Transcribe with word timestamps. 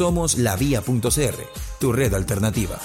Somos 0.00 0.38
la 0.38 0.56
vía.cr, 0.56 1.38
tu 1.78 1.92
red 1.92 2.14
alternativa. 2.14 2.78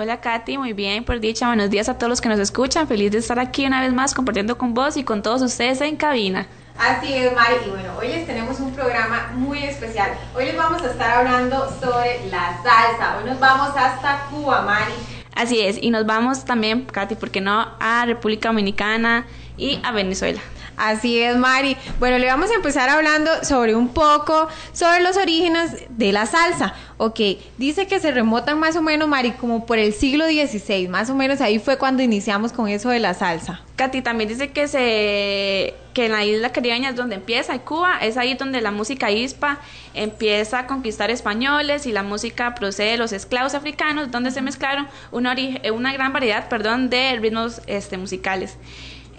Hola 0.00 0.20
Katy, 0.20 0.58
muy 0.58 0.74
bien, 0.74 1.02
por 1.02 1.18
dicha, 1.18 1.48
buenos 1.48 1.70
días 1.70 1.88
a 1.88 1.98
todos 1.98 2.08
los 2.08 2.20
que 2.20 2.28
nos 2.28 2.38
escuchan. 2.38 2.86
Feliz 2.86 3.10
de 3.10 3.18
estar 3.18 3.40
aquí 3.40 3.66
una 3.66 3.80
vez 3.80 3.92
más 3.92 4.14
compartiendo 4.14 4.56
con 4.56 4.72
vos 4.72 4.96
y 4.96 5.02
con 5.02 5.22
todos 5.22 5.42
ustedes 5.42 5.80
en 5.80 5.96
cabina. 5.96 6.46
Así 6.78 7.12
es, 7.12 7.34
Mari. 7.34 7.56
Y 7.66 7.70
bueno, 7.70 7.90
hoy 7.98 8.06
les 8.06 8.24
tenemos 8.24 8.60
un 8.60 8.72
programa 8.74 9.32
muy 9.34 9.58
especial. 9.64 10.12
Hoy 10.36 10.44
les 10.44 10.56
vamos 10.56 10.82
a 10.82 10.92
estar 10.92 11.10
hablando 11.10 11.68
sobre 11.80 12.24
la 12.30 12.62
salsa. 12.62 13.18
Hoy 13.18 13.28
nos 13.28 13.40
vamos 13.40 13.70
hasta 13.76 14.28
Cuba, 14.30 14.62
Mari. 14.62 14.92
Así 15.34 15.58
es, 15.58 15.82
y 15.82 15.90
nos 15.90 16.06
vamos 16.06 16.44
también, 16.44 16.84
Katy, 16.84 17.16
¿por 17.16 17.32
qué 17.32 17.40
no? 17.40 17.66
A 17.80 18.04
República 18.06 18.50
Dominicana 18.50 19.26
y 19.56 19.80
a 19.82 19.90
Venezuela. 19.90 20.38
Así 20.78 21.20
es, 21.20 21.36
Mari. 21.36 21.76
Bueno, 21.98 22.18
le 22.18 22.26
vamos 22.26 22.50
a 22.50 22.54
empezar 22.54 22.88
hablando 22.88 23.30
sobre 23.42 23.74
un 23.74 23.88
poco, 23.88 24.48
sobre 24.72 25.00
los 25.00 25.16
orígenes 25.16 25.72
de 25.90 26.12
la 26.12 26.24
salsa. 26.24 26.72
Ok, 26.98 27.20
dice 27.58 27.86
que 27.88 27.98
se 27.98 28.12
remotan 28.12 28.60
más 28.60 28.76
o 28.76 28.82
menos, 28.82 29.08
Mari, 29.08 29.32
como 29.32 29.66
por 29.66 29.78
el 29.78 29.92
siglo 29.92 30.26
XVI, 30.26 30.88
más 30.88 31.10
o 31.10 31.14
menos 31.14 31.40
ahí 31.40 31.58
fue 31.58 31.78
cuando 31.78 32.02
iniciamos 32.02 32.52
con 32.52 32.68
eso 32.68 32.90
de 32.90 33.00
la 33.00 33.14
salsa. 33.14 33.60
Katy 33.74 34.02
también 34.02 34.28
dice 34.28 34.50
que 34.50 34.68
se 34.68 35.74
que 35.94 36.06
en 36.06 36.12
la 36.12 36.24
isla 36.24 36.52
caribeña 36.52 36.90
es 36.90 36.96
donde 36.96 37.16
empieza, 37.16 37.56
y 37.56 37.58
Cuba 37.60 37.98
es 38.00 38.16
ahí 38.16 38.34
donde 38.34 38.60
la 38.60 38.70
música 38.70 39.10
hispa 39.10 39.58
empieza 39.94 40.60
a 40.60 40.66
conquistar 40.68 41.10
españoles 41.10 41.86
y 41.86 41.92
la 41.92 42.04
música 42.04 42.54
procede 42.54 42.92
de 42.92 42.98
los 42.98 43.10
esclavos 43.10 43.54
africanos, 43.54 44.12
donde 44.12 44.30
se 44.30 44.40
mezclaron 44.40 44.86
una, 45.10 45.34
una 45.72 45.92
gran 45.92 46.12
variedad, 46.12 46.48
perdón, 46.48 46.88
de 46.88 47.16
ritmos 47.20 47.62
este, 47.66 47.98
musicales. 47.98 48.58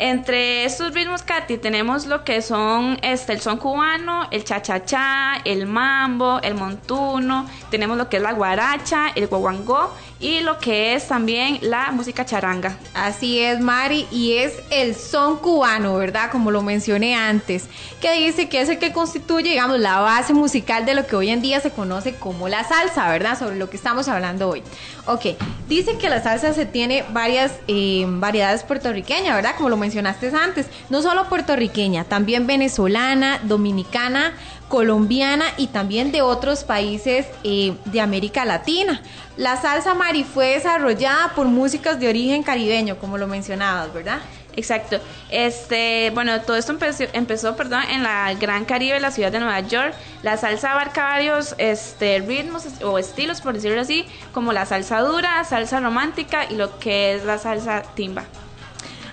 Entre 0.01 0.63
estos 0.63 0.93
ritmos, 0.93 1.23
Katy, 1.23 1.57
tenemos 1.57 2.05
lo 2.05 2.23
que 2.23 2.41
son 2.41 2.97
este, 3.01 3.33
el 3.33 3.41
son 3.41 3.57
cubano, 3.57 4.29
el 4.31 4.45
cha-cha-cha, 4.45 5.41
el 5.43 5.65
mambo, 5.65 6.39
el 6.41 6.55
montuno, 6.55 7.45
tenemos 7.69 7.97
lo 7.97 8.07
que 8.07 8.15
es 8.15 8.23
la 8.23 8.31
guaracha, 8.31 9.09
el 9.13 9.27
guaguangó 9.27 9.93
y 10.19 10.41
lo 10.41 10.57
que 10.57 10.93
es 10.93 11.07
también 11.07 11.59
la 11.61 11.91
música 11.91 12.25
charanga. 12.25 12.77
Así 12.93 13.39
es, 13.39 13.59
Mari, 13.61 14.05
y 14.11 14.33
es 14.33 14.53
el 14.69 14.95
son 14.95 15.37
cubano, 15.37 15.95
¿verdad? 15.95 16.29
Como 16.29 16.51
lo 16.51 16.61
mencioné 16.61 17.15
antes, 17.15 17.67
que 18.01 18.13
dice 18.13 18.49
que 18.49 18.61
es 18.61 18.69
el 18.69 18.79
que 18.79 18.91
constituye, 18.91 19.51
digamos, 19.51 19.79
la 19.79 19.99
base 19.99 20.33
musical 20.33 20.85
de 20.85 20.93
lo 20.93 21.07
que 21.07 21.15
hoy 21.15 21.29
en 21.29 21.41
día 21.41 21.61
se 21.61 21.71
conoce 21.71 22.15
como 22.15 22.49
la 22.49 22.63
salsa, 22.65 23.09
¿verdad? 23.09 23.39
Sobre 23.39 23.55
lo 23.55 23.69
que 23.69 23.77
estamos 23.77 24.09
hablando 24.09 24.49
hoy. 24.49 24.61
Ok, 25.05 25.37
dice 25.67 25.97
que 25.97 26.09
la 26.09 26.21
salsa 26.21 26.53
se 26.53 26.65
tiene 26.65 27.03
varias 27.11 27.53
eh, 27.67 28.05
variedades 28.07 28.63
puertorriqueñas, 28.63 29.35
¿verdad? 29.35 29.55
Como 29.55 29.69
lo 29.69 29.77
mencionaste 29.77 30.29
antes, 30.35 30.67
no 30.89 31.01
solo 31.01 31.29
puertorriqueña, 31.29 32.03
también 32.03 32.45
venezolana, 32.45 33.39
dominicana, 33.43 34.33
colombiana 34.69 35.45
y 35.57 35.67
también 35.67 36.11
de 36.11 36.21
otros 36.21 36.63
países 36.63 37.25
eh, 37.43 37.75
de 37.85 37.99
América 37.99 38.45
Latina. 38.45 39.01
La 39.35 39.59
salsa 39.59 39.93
mari 39.95 40.23
fue 40.23 40.49
desarrollada 40.49 41.33
por 41.35 41.47
músicas 41.47 41.99
de 41.99 42.07
origen 42.07 42.43
caribeño, 42.43 42.97
como 42.97 43.17
lo 43.17 43.27
mencionabas, 43.27 43.91
¿verdad? 43.93 44.19
Exacto. 44.55 44.99
Este, 45.29 46.11
bueno, 46.13 46.41
todo 46.41 46.57
esto 46.57 46.71
empezó, 46.71 47.05
empezó, 47.13 47.55
perdón, 47.55 47.83
en 47.89 48.03
la 48.03 48.33
Gran 48.33 48.65
Caribe, 48.65 48.99
la 48.99 49.11
ciudad 49.11 49.31
de 49.31 49.39
Nueva 49.39 49.59
York. 49.61 49.93
La 50.21 50.37
salsa 50.37 50.73
abarca 50.73 51.03
varios 51.03 51.55
este, 51.57 52.19
ritmos 52.19 52.65
o 52.83 52.99
estilos, 52.99 53.41
por 53.41 53.53
decirlo 53.53 53.81
así, 53.81 54.05
como 54.33 54.51
la 54.51 54.65
salsa 54.65 54.99
dura, 54.99 55.43
salsa 55.45 55.79
romántica 55.79 56.45
y 56.49 56.55
lo 56.55 56.77
que 56.79 57.15
es 57.15 57.25
la 57.25 57.37
salsa 57.37 57.83
timba. 57.95 58.25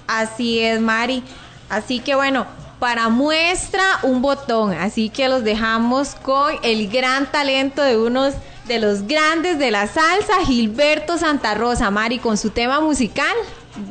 Así 0.07 0.61
es, 0.61 0.81
Mari. 0.81 1.23
Así 1.69 2.01
que 2.01 2.15
bueno, 2.15 2.47
para 2.79 3.09
muestra 3.09 3.83
un 4.03 4.23
botón. 4.23 4.73
Así 4.75 5.09
que 5.09 5.29
los 5.29 5.45
dejamos 5.45 6.15
con 6.17 6.55
el 6.63 6.89
gran 6.89 7.31
talento 7.31 7.83
de 7.83 7.97
unos 7.97 8.35
de 8.67 8.81
los 8.81 9.07
grandes 9.07 9.59
de 9.59 9.71
la 9.71 9.87
salsa, 9.87 10.45
Gilberto 10.45 11.19
Santa 11.19 11.55
Rosa, 11.55 11.91
Mari, 11.91 12.19
con 12.19 12.37
su 12.37 12.51
tema 12.51 12.81
musical. 12.81 13.35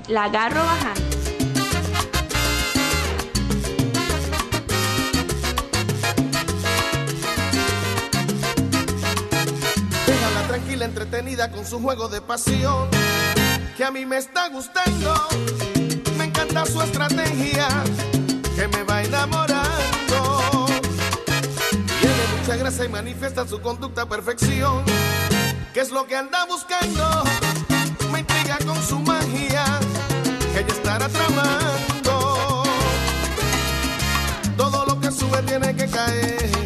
La 0.08 0.26
agarro 0.26 0.64
bajando. 0.64 1.02
Déjala 10.06 10.48
tranquila, 10.48 10.86
entretenida 10.86 11.52
con 11.52 11.66
su 11.66 11.80
juego 11.80 12.10
de 12.10 12.22
pasión, 12.22 12.90
que 13.78 13.86
a 13.86 13.92
mí 13.92 14.06
me 14.06 14.18
está 14.18 14.50
gustando, 14.50 15.16
me 16.18 16.26
encanta 16.26 16.66
su 16.66 16.82
estrategia 16.82 17.68
que 18.56 18.68
me 18.70 18.84
va 18.84 19.04
enamorando. 19.04 20.66
Tiene 22.00 22.24
mucha 22.38 22.56
gracia 22.56 22.86
y 22.86 22.90
manifiesta 22.90 23.48
su 23.48 23.62
conducta 23.62 24.04
a 24.04 24.10
perfección. 24.10 24.84
¿Qué 25.74 25.82
es 25.82 25.92
lo 25.92 26.08
que 26.08 26.16
anda 26.16 26.46
buscando? 26.46 27.24
Me 28.12 28.20
intriga 28.20 28.58
con 28.66 28.82
su 28.82 29.00
magia, 29.00 29.66
que 30.54 30.60
ella 30.60 30.74
estará 30.74 31.10
tramando. 31.10 32.64
Todo 34.56 34.86
lo 34.86 35.00
que 35.02 35.12
sube 35.12 35.42
tiene 35.44 35.76
que 35.76 35.88
caer. 35.88 36.65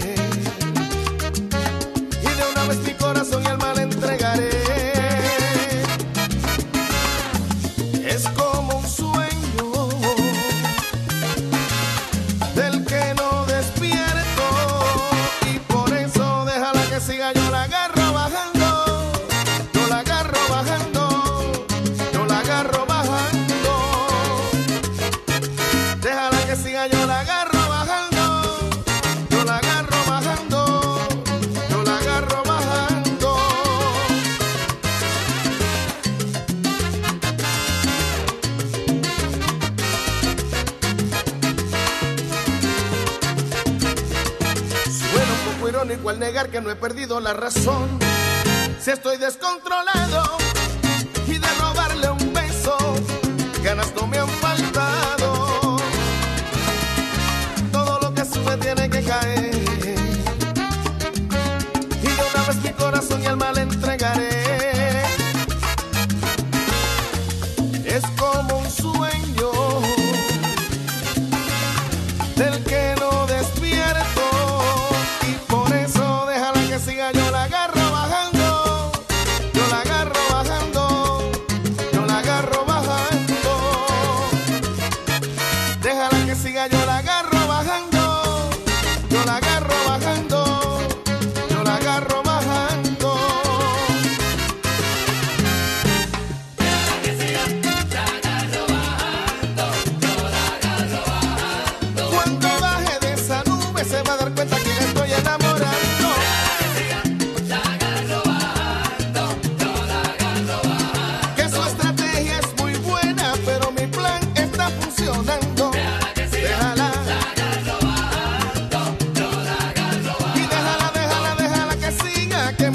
Al 46.10 46.20
negar 46.20 46.50
que 46.50 46.60
no 46.60 46.72
he 46.72 46.76
perdido 46.76 47.20
la 47.20 47.34
razón. 47.34 47.88
Si 48.82 48.90
estoy 48.92 49.18
descontrolado 49.18 50.38
y 51.28 51.38
de 51.38 51.48
robarle 51.60 52.10
un 52.10 52.34
beso, 52.34 52.78
ganas 53.64 53.94
no 53.96 54.08
me 54.08 54.18
han 54.18 54.30
faltado. 54.30 55.78
Todo 57.72 58.00
lo 58.02 58.14
que 58.14 58.26
sube 58.26 58.58
tiene 58.58 58.90
que 58.90 59.04
caer. 59.04 59.56
Y 62.02 62.08
de 62.08 62.24
una 62.34 62.44
vez 62.48 62.56
mi 62.64 62.72
corazón 62.72 63.22
y 63.22 63.26
alma 63.28 63.52
le 63.52 63.62
entregaré. 63.62 64.29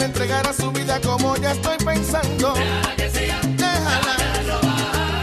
me 0.04 0.08
entregara 0.08 0.52
su 0.52 0.70
vida 0.70 1.00
como 1.00 1.34
ya 1.36 1.52
estoy 1.52 1.78
pensando. 1.78 2.52
Déjala 2.52 2.96
que 2.96 3.08
siga, 3.08 3.40
déjala, 3.56 4.16
déjala 4.18 5.22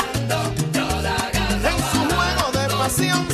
robando, 0.74 1.02
la 1.04 1.70
En 1.70 1.78
su 1.92 2.00
juego 2.16 2.52
de 2.52 2.76
pasión 2.76 3.28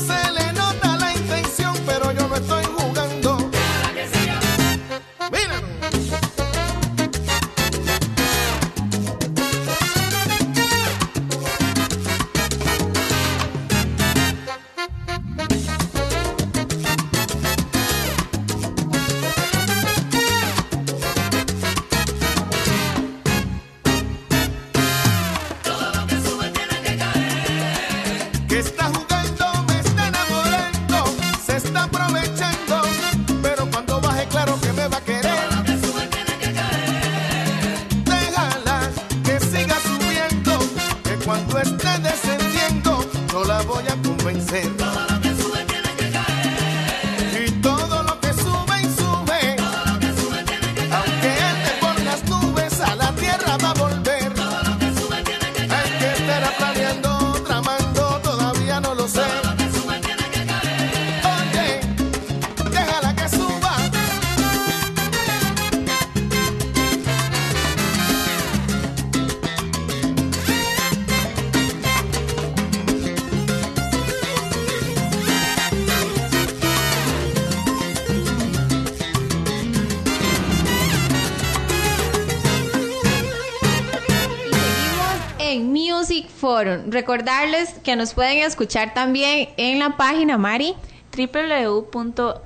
Forum. 86.58 86.90
Recordarles 86.90 87.76
que 87.84 87.96
nos 87.96 88.16
pueden 88.16 88.40
escuchar 88.40 88.96
también 88.96 89.50
en 89.58 89.78
la 89.78 89.96
página 89.96 90.40
Mari. 90.40 90.74
www.lavilla.cr 91.16 92.46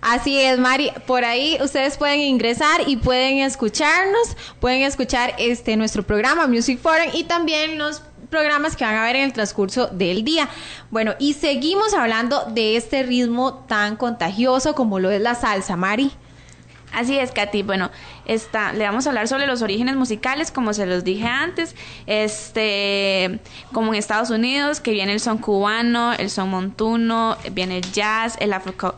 Así 0.00 0.40
es, 0.40 0.58
Mari. 0.58 0.90
Por 1.06 1.24
ahí 1.24 1.58
ustedes 1.60 1.96
pueden 1.96 2.18
ingresar 2.18 2.80
y 2.88 2.96
pueden 2.96 3.38
escucharnos, 3.38 4.36
pueden 4.58 4.82
escuchar 4.82 5.34
este 5.38 5.76
nuestro 5.76 6.02
programa 6.02 6.48
Music 6.48 6.80
Forum 6.80 7.10
y 7.12 7.22
también 7.24 7.78
los 7.78 8.02
programas 8.30 8.74
que 8.74 8.84
van 8.84 8.96
a 8.96 9.04
ver 9.04 9.14
en 9.14 9.22
el 9.22 9.32
transcurso 9.32 9.86
del 9.86 10.24
día. 10.24 10.48
Bueno, 10.90 11.14
y 11.20 11.34
seguimos 11.34 11.94
hablando 11.94 12.46
de 12.46 12.76
este 12.76 13.04
ritmo 13.04 13.64
tan 13.68 13.94
contagioso 13.94 14.74
como 14.74 14.98
lo 14.98 15.08
es 15.12 15.20
la 15.20 15.36
salsa, 15.36 15.76
Mari. 15.76 16.10
Así 16.92 17.18
es, 17.18 17.32
Katy. 17.32 17.62
Bueno, 17.62 17.90
está, 18.24 18.72
le 18.72 18.84
vamos 18.84 19.06
a 19.06 19.10
hablar 19.10 19.28
sobre 19.28 19.46
los 19.46 19.62
orígenes 19.62 19.96
musicales, 19.96 20.50
como 20.50 20.72
se 20.72 20.86
los 20.86 21.04
dije 21.04 21.26
antes. 21.26 21.74
Este, 22.06 23.40
como 23.72 23.92
en 23.92 23.98
Estados 23.98 24.30
Unidos, 24.30 24.80
que 24.80 24.92
viene 24.92 25.12
el 25.12 25.20
son 25.20 25.38
cubano, 25.38 26.12
el 26.12 26.30
son 26.30 26.50
montuno, 26.50 27.36
viene 27.52 27.78
el 27.78 27.92
jazz, 27.92 28.36
el 28.40 28.52
afro, 28.52 28.96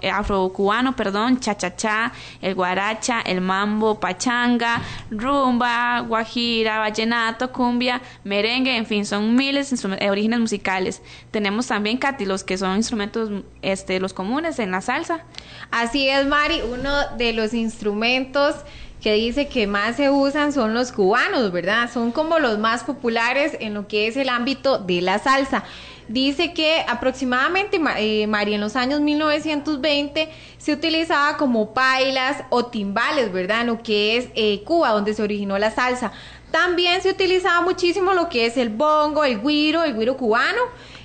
perdón, 0.96 1.40
cha-cha-cha, 1.40 2.12
el 2.40 2.54
guaracha, 2.54 3.20
el 3.20 3.40
mambo, 3.40 4.00
pachanga, 4.00 4.82
rumba, 5.10 6.00
guajira, 6.00 6.78
vallenato, 6.78 7.52
cumbia, 7.52 8.00
merengue, 8.24 8.76
en 8.76 8.86
fin, 8.86 9.04
son 9.04 9.34
miles 9.34 9.70
de 9.70 9.96
eh, 10.00 10.10
orígenes 10.10 10.40
musicales. 10.40 11.02
Tenemos 11.30 11.66
también, 11.66 11.98
Katy, 11.98 12.26
los 12.26 12.44
que 12.44 12.58
son 12.58 12.76
instrumentos, 12.76 13.30
este, 13.62 14.00
los 14.00 14.12
comunes 14.12 14.58
en 14.58 14.70
la 14.70 14.80
salsa. 14.80 15.24
Así 15.70 16.08
es, 16.08 16.26
Mari, 16.26 16.60
uno 16.62 16.90
de 17.16 17.32
los 17.32 17.54
instrumentos 17.54 18.56
que 19.04 19.12
dice 19.12 19.48
que 19.48 19.66
más 19.66 19.96
se 19.96 20.08
usan 20.08 20.54
son 20.54 20.72
los 20.72 20.90
cubanos, 20.90 21.52
¿verdad? 21.52 21.90
Son 21.92 22.10
como 22.10 22.38
los 22.38 22.58
más 22.58 22.84
populares 22.84 23.54
en 23.60 23.74
lo 23.74 23.86
que 23.86 24.06
es 24.06 24.16
el 24.16 24.30
ámbito 24.30 24.78
de 24.78 25.02
la 25.02 25.18
salsa. 25.18 25.62
Dice 26.08 26.54
que 26.54 26.82
aproximadamente, 26.88 27.78
Ma- 27.78 28.00
eh, 28.00 28.26
Mari, 28.26 28.54
en 28.54 28.62
los 28.62 28.76
años 28.76 29.02
1920 29.02 30.30
se 30.56 30.72
utilizaba 30.72 31.36
como 31.36 31.74
pailas 31.74 32.44
o 32.48 32.64
timbales, 32.64 33.30
¿verdad? 33.30 33.60
En 33.60 33.66
lo 33.66 33.82
que 33.82 34.16
es 34.16 34.28
eh, 34.36 34.62
Cuba, 34.64 34.88
donde 34.92 35.12
se 35.12 35.22
originó 35.22 35.58
la 35.58 35.70
salsa. 35.70 36.10
También 36.50 37.02
se 37.02 37.10
utilizaba 37.10 37.60
muchísimo 37.60 38.14
lo 38.14 38.30
que 38.30 38.46
es 38.46 38.56
el 38.56 38.70
bongo, 38.70 39.22
el 39.26 39.42
guiro, 39.42 39.84
el 39.84 39.94
guiro 39.98 40.16
cubano, 40.16 40.62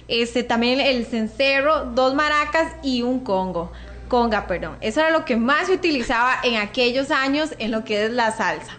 este, 0.07 0.43
también 0.43 0.79
el 0.79 1.05
cencerro, 1.05 1.83
dos 1.93 2.15
maracas 2.15 2.71
y 2.81 3.01
un 3.01 3.19
congo. 3.19 3.73
Conga, 4.09 4.47
perdón. 4.47 4.77
Eso 4.81 4.99
era 4.99 5.11
lo 5.11 5.23
que 5.23 5.37
más 5.37 5.67
se 5.67 5.73
utilizaba 5.73 6.39
en 6.43 6.57
aquellos 6.57 7.11
años 7.11 7.55
en 7.59 7.71
lo 7.71 7.85
que 7.85 8.05
es 8.05 8.11
la 8.11 8.31
salsa. 8.31 8.73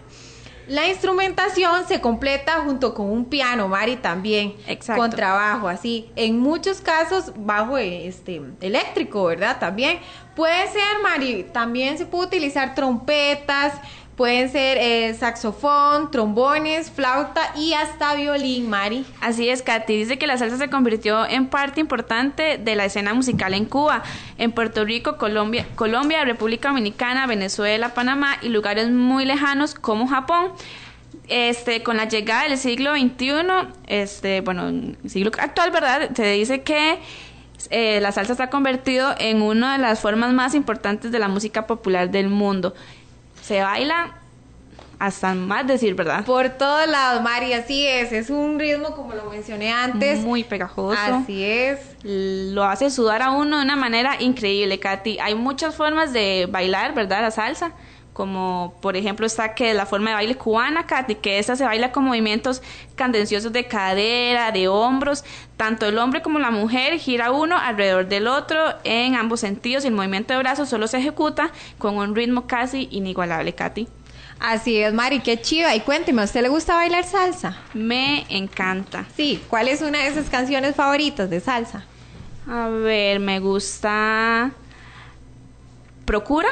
La 0.67 0.87
instrumentación 0.87 1.87
se 1.87 1.99
completa 1.99 2.61
junto 2.63 2.93
con 2.93 3.09
un 3.09 3.25
piano, 3.25 3.67
Mari, 3.67 3.97
también. 3.97 4.55
Exacto. 4.67 5.01
Con 5.01 5.09
trabajo, 5.09 5.67
así. 5.67 6.09
En 6.15 6.39
muchos 6.39 6.81
casos, 6.81 7.33
bajo 7.35 7.77
este 7.77 8.41
eléctrico, 8.61 9.25
¿verdad? 9.25 9.57
También. 9.59 9.99
Puede 10.35 10.67
ser, 10.67 10.99
Mari, 11.03 11.47
también 11.51 11.97
se 11.97 12.05
puede 12.05 12.27
utilizar 12.27 12.73
trompetas, 12.73 13.73
pueden 14.21 14.51
ser 14.51 14.77
eh, 14.77 15.15
saxofón, 15.15 16.11
trombones, 16.11 16.91
flauta 16.91 17.41
y 17.55 17.73
hasta 17.73 18.13
violín, 18.13 18.69
Mari. 18.69 19.03
Así 19.19 19.49
es, 19.49 19.63
Katy. 19.63 19.97
Dice 19.97 20.19
que 20.19 20.27
la 20.27 20.37
salsa 20.37 20.59
se 20.59 20.69
convirtió 20.69 21.27
en 21.27 21.47
parte 21.47 21.81
importante 21.81 22.59
de 22.59 22.75
la 22.75 22.85
escena 22.85 23.15
musical 23.15 23.55
en 23.55 23.65
Cuba, 23.65 24.03
en 24.37 24.51
Puerto 24.51 24.85
Rico, 24.85 25.17
Colombia, 25.17 25.65
Colombia, 25.73 26.23
República 26.23 26.67
Dominicana, 26.67 27.25
Venezuela, 27.25 27.95
Panamá 27.95 28.37
y 28.43 28.49
lugares 28.49 28.91
muy 28.91 29.25
lejanos 29.25 29.73
como 29.73 30.05
Japón. 30.05 30.51
Este, 31.27 31.81
con 31.81 31.97
la 31.97 32.07
llegada 32.07 32.43
del 32.43 32.59
siglo 32.59 32.93
XXI, 32.95 33.33
este, 33.87 34.41
bueno, 34.41 34.93
siglo 35.07 35.31
actual, 35.39 35.71
¿verdad? 35.71 36.11
Se 36.15 36.31
dice 36.33 36.61
que 36.61 36.99
eh, 37.71 37.99
la 38.01 38.11
salsa 38.11 38.35
se 38.35 38.43
ha 38.43 38.51
convertido 38.51 39.15
en 39.17 39.41
una 39.41 39.73
de 39.73 39.79
las 39.79 39.99
formas 39.99 40.31
más 40.31 40.53
importantes 40.53 41.11
de 41.11 41.17
la 41.17 41.27
música 41.27 41.65
popular 41.65 42.11
del 42.11 42.29
mundo. 42.29 42.75
Se 43.41 43.61
baila 43.61 44.15
hasta 45.01 45.33
más 45.33 45.65
decir, 45.65 45.95
¿verdad? 45.95 46.23
Por 46.25 46.49
todos 46.49 46.87
lados, 46.87 47.23
Mari, 47.23 47.53
así 47.53 47.87
es. 47.87 48.11
Es 48.11 48.29
un 48.29 48.59
ritmo, 48.59 48.95
como 48.95 49.15
lo 49.15 49.31
mencioné 49.31 49.71
antes. 49.71 50.19
Muy 50.19 50.43
pegajoso. 50.43 50.99
Así 50.99 51.43
es. 51.43 51.79
lo 52.03 52.63
hace 52.63 52.91
sudar 52.91 53.23
a 53.23 53.31
uno 53.31 53.57
de 53.57 53.63
una 53.63 53.75
manera 53.75 54.21
increíble, 54.21 54.79
Katy. 54.79 55.17
Hay 55.19 55.33
muchas 55.33 55.73
formas 55.73 56.13
de 56.13 56.47
bailar, 56.47 56.93
¿verdad? 56.93 57.21
La 57.21 57.31
salsa. 57.31 57.71
Como 58.13 58.73
por 58.81 58.97
ejemplo 58.97 59.25
está 59.25 59.55
que 59.55 59.73
la 59.73 59.85
forma 59.85 60.09
de 60.09 60.15
baile 60.15 60.35
cubana, 60.35 60.85
Katy, 60.85 61.15
que 61.15 61.39
esa 61.39 61.55
se 61.55 61.63
baila 61.63 61.91
con 61.91 62.03
movimientos 62.03 62.61
candenciosos 62.95 63.53
de 63.53 63.67
cadera, 63.67 64.51
de 64.51 64.67
hombros. 64.67 65.23
Tanto 65.55 65.85
el 65.85 65.97
hombre 65.97 66.21
como 66.21 66.37
la 66.37 66.51
mujer 66.51 66.99
gira 66.99 67.31
uno 67.31 67.57
alrededor 67.57 68.07
del 68.07 68.27
otro 68.27 68.75
en 68.83 69.15
ambos 69.15 69.39
sentidos 69.39 69.85
y 69.85 69.87
el 69.87 69.93
movimiento 69.93 70.33
de 70.33 70.39
brazos 70.39 70.67
solo 70.67 70.87
se 70.87 70.97
ejecuta 70.97 71.51
con 71.77 71.97
un 71.97 72.15
ritmo 72.15 72.47
casi 72.47 72.89
inigualable, 72.91 73.53
Katy. 73.53 73.87
Así 74.41 74.77
es, 74.77 74.91
Mari, 74.91 75.19
qué 75.19 75.39
chiva. 75.39 75.75
Y 75.75 75.81
cuénteme, 75.81 76.23
¿a 76.23 76.25
usted 76.25 76.41
le 76.41 76.49
gusta 76.49 76.75
bailar 76.75 77.03
salsa? 77.03 77.59
Me 77.75 78.25
encanta. 78.29 79.05
Sí, 79.15 79.41
¿cuál 79.47 79.67
es 79.67 79.83
una 79.83 79.99
de 79.99 80.07
esas 80.07 80.29
canciones 80.31 80.75
favoritas 80.75 81.29
de 81.29 81.39
salsa? 81.39 81.85
A 82.49 82.67
ver, 82.67 83.19
me 83.19 83.39
gusta... 83.39 84.51
Procura. 86.05 86.49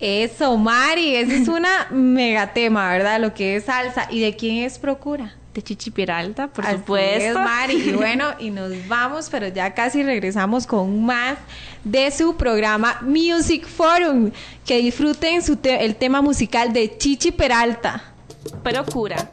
Eso, 0.00 0.56
Mari, 0.56 1.14
esa 1.16 1.34
es 1.34 1.48
una 1.48 1.88
megatema, 1.90 2.90
¿verdad? 2.90 3.20
Lo 3.20 3.34
que 3.34 3.56
es 3.56 3.64
salsa. 3.64 4.06
¿Y 4.10 4.20
de 4.20 4.34
quién 4.34 4.64
es 4.64 4.78
Procura? 4.78 5.34
De 5.52 5.62
Chichi 5.62 5.90
Peralta, 5.90 6.46
por 6.46 6.64
Así 6.64 6.76
supuesto. 6.76 7.24
es, 7.24 7.34
Mari. 7.34 7.74
Y 7.74 7.92
bueno, 7.92 8.26
y 8.38 8.50
nos 8.50 8.72
vamos, 8.88 9.28
pero 9.30 9.48
ya 9.48 9.74
casi 9.74 10.02
regresamos 10.02 10.66
con 10.66 11.04
más 11.04 11.36
de 11.84 12.10
su 12.12 12.36
programa 12.36 12.98
Music 13.02 13.66
Forum. 13.66 14.30
Que 14.64 14.78
disfruten 14.78 15.42
su 15.42 15.56
te- 15.56 15.84
el 15.84 15.96
tema 15.96 16.22
musical 16.22 16.72
de 16.72 16.96
Chichi 16.96 17.32
Peralta. 17.32 18.04
Procura 18.62 19.32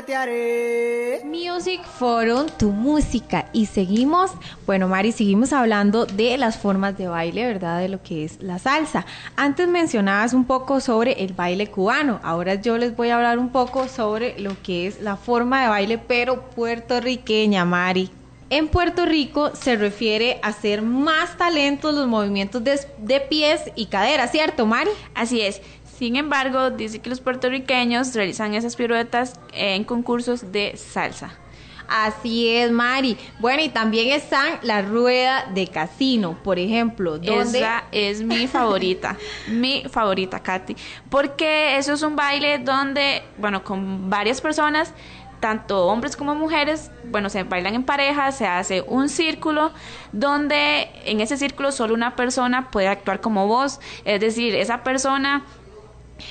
Que 0.00 0.06
te 0.06 0.14
haré. 0.14 1.22
Music 1.24 1.82
Forum, 1.84 2.46
tu 2.58 2.70
música. 2.70 3.46
Y 3.52 3.66
seguimos, 3.66 4.30
bueno, 4.66 4.88
Mari, 4.88 5.12
seguimos 5.12 5.52
hablando 5.52 6.06
de 6.06 6.38
las 6.38 6.56
formas 6.56 6.96
de 6.96 7.08
baile, 7.08 7.46
¿verdad? 7.46 7.80
De 7.80 7.88
lo 7.88 8.02
que 8.02 8.24
es 8.24 8.42
la 8.42 8.58
salsa. 8.58 9.04
Antes 9.36 9.68
mencionabas 9.68 10.32
un 10.32 10.44
poco 10.44 10.80
sobre 10.80 11.24
el 11.24 11.32
baile 11.34 11.66
cubano. 11.66 12.20
Ahora 12.22 12.54
yo 12.54 12.78
les 12.78 12.96
voy 12.96 13.10
a 13.10 13.16
hablar 13.16 13.38
un 13.38 13.50
poco 13.50 13.88
sobre 13.88 14.38
lo 14.38 14.60
que 14.62 14.86
es 14.86 15.00
la 15.02 15.16
forma 15.16 15.62
de 15.62 15.68
baile, 15.68 15.98
pero 15.98 16.50
puertorriqueña, 16.50 17.64
Mari. 17.64 18.10
En 18.52 18.66
Puerto 18.66 19.06
Rico 19.06 19.54
se 19.54 19.76
refiere 19.76 20.40
a 20.42 20.48
hacer 20.48 20.82
más 20.82 21.36
talentos 21.36 21.94
los 21.94 22.08
movimientos 22.08 22.64
de, 22.64 22.80
de 22.98 23.20
pies 23.20 23.60
y 23.76 23.86
caderas, 23.86 24.32
¿cierto, 24.32 24.66
Mari? 24.66 24.90
Así 25.14 25.40
es. 25.40 25.62
Sin 26.00 26.16
embargo, 26.16 26.70
dice 26.70 27.00
que 27.00 27.10
los 27.10 27.20
puertorriqueños 27.20 28.14
realizan 28.14 28.54
esas 28.54 28.74
piruetas 28.74 29.38
en 29.52 29.84
concursos 29.84 30.50
de 30.50 30.74
salsa. 30.78 31.34
Así 31.90 32.48
es, 32.48 32.70
Mari. 32.70 33.18
Bueno, 33.38 33.62
y 33.62 33.68
también 33.68 34.08
están 34.08 34.60
la 34.62 34.80
rueda 34.80 35.44
de 35.52 35.66
casino, 35.66 36.38
por 36.42 36.58
ejemplo, 36.58 37.18
donde 37.18 37.58
Esa 37.58 37.84
es 37.92 38.22
mi 38.22 38.46
favorita, 38.48 39.18
mi 39.48 39.84
favorita, 39.90 40.40
Katy. 40.42 40.74
Porque 41.10 41.76
eso 41.76 41.92
es 41.92 42.00
un 42.00 42.16
baile 42.16 42.56
donde, 42.60 43.22
bueno, 43.36 43.62
con 43.62 44.08
varias 44.08 44.40
personas, 44.40 44.94
tanto 45.40 45.86
hombres 45.86 46.16
como 46.16 46.34
mujeres, 46.34 46.90
bueno, 47.04 47.28
se 47.28 47.42
bailan 47.42 47.74
en 47.74 47.82
pareja, 47.82 48.32
se 48.32 48.46
hace 48.46 48.80
un 48.80 49.10
círculo 49.10 49.70
donde 50.12 50.88
en 51.04 51.20
ese 51.20 51.36
círculo 51.36 51.72
solo 51.72 51.92
una 51.92 52.16
persona 52.16 52.70
puede 52.70 52.88
actuar 52.88 53.20
como 53.20 53.46
voz, 53.46 53.80
es 54.06 54.18
decir, 54.20 54.54
esa 54.54 54.82
persona 54.82 55.44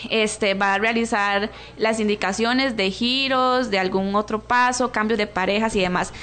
este, 0.09 0.53
va 0.53 0.73
a 0.73 0.77
realizar 0.77 1.49
las 1.77 1.99
indicaciones 1.99 2.75
de 2.77 2.91
giros, 2.91 3.69
de 3.69 3.79
algún 3.79 4.15
otro 4.15 4.39
paso, 4.39 4.91
cambios 4.91 5.17
de 5.17 5.27
parejas 5.27 5.75
y 5.75 5.81
demás. 5.81 6.13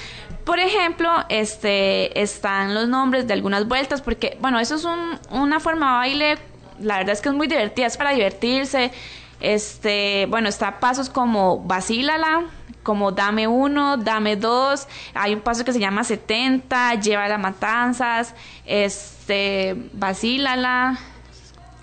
Por 0.44 0.60
ejemplo, 0.60 1.10
este, 1.28 2.20
están 2.20 2.72
los 2.72 2.88
nombres 2.88 3.26
de 3.26 3.32
algunas 3.32 3.66
vueltas, 3.66 4.00
porque, 4.00 4.38
bueno, 4.40 4.60
eso 4.60 4.76
es 4.76 4.86
una 5.30 5.58
forma 5.58 5.86
de 5.86 5.92
baile, 5.98 6.38
la 6.80 6.98
verdad 6.98 7.14
es 7.14 7.20
que 7.20 7.30
es 7.30 7.34
muy 7.34 7.48
divertida, 7.48 7.86
es 7.86 7.96
para 7.96 8.10
divertirse. 8.10 8.92
Este, 9.40 10.26
bueno, 10.30 10.48
está 10.48 10.78
pasos 10.80 11.10
como 11.10 11.58
vacílala, 11.58 12.44
como 12.82 13.10
dame 13.10 13.48
uno, 13.48 13.96
dame 13.96 14.36
dos, 14.36 14.86
hay 15.12 15.34
un 15.34 15.40
paso 15.40 15.64
que 15.64 15.72
se 15.72 15.80
llama 15.80 16.04
70, 16.04 16.94
lleva 16.94 17.26
las 17.26 17.40
matanzas, 17.40 18.32
este, 18.64 19.74
vacílala, 19.92 20.98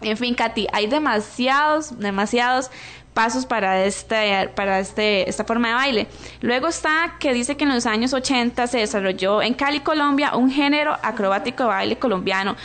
en 0.04 0.18
fin, 0.18 0.36
Katy, 0.36 0.68
hay 0.72 0.88
demasiados, 0.88 2.00
demasiados 2.00 2.70
pasos 3.14 3.46
para 3.46 3.86
este 3.86 4.50
para 4.56 4.80
este 4.80 5.30
esta 5.30 5.44
forma 5.46 5.70
de 5.70 5.74
baile. 5.76 6.08
Luego 6.42 6.68
está 6.68 7.16
que 7.20 7.34
dice 7.34 7.56
que 7.56 7.64
en 7.64 7.74
los 7.74 7.86
años 7.86 8.14
80 8.14 8.68
se 8.68 8.80
desarrolló 8.80 9.42
en 9.42 9.54
Cali, 9.54 9.82
Colombia, 9.82 10.36
un 10.36 10.50
género 10.50 10.98
acrobático 11.02 11.64
de 11.64 11.70
baile 11.70 11.98
colombiano 11.98 12.56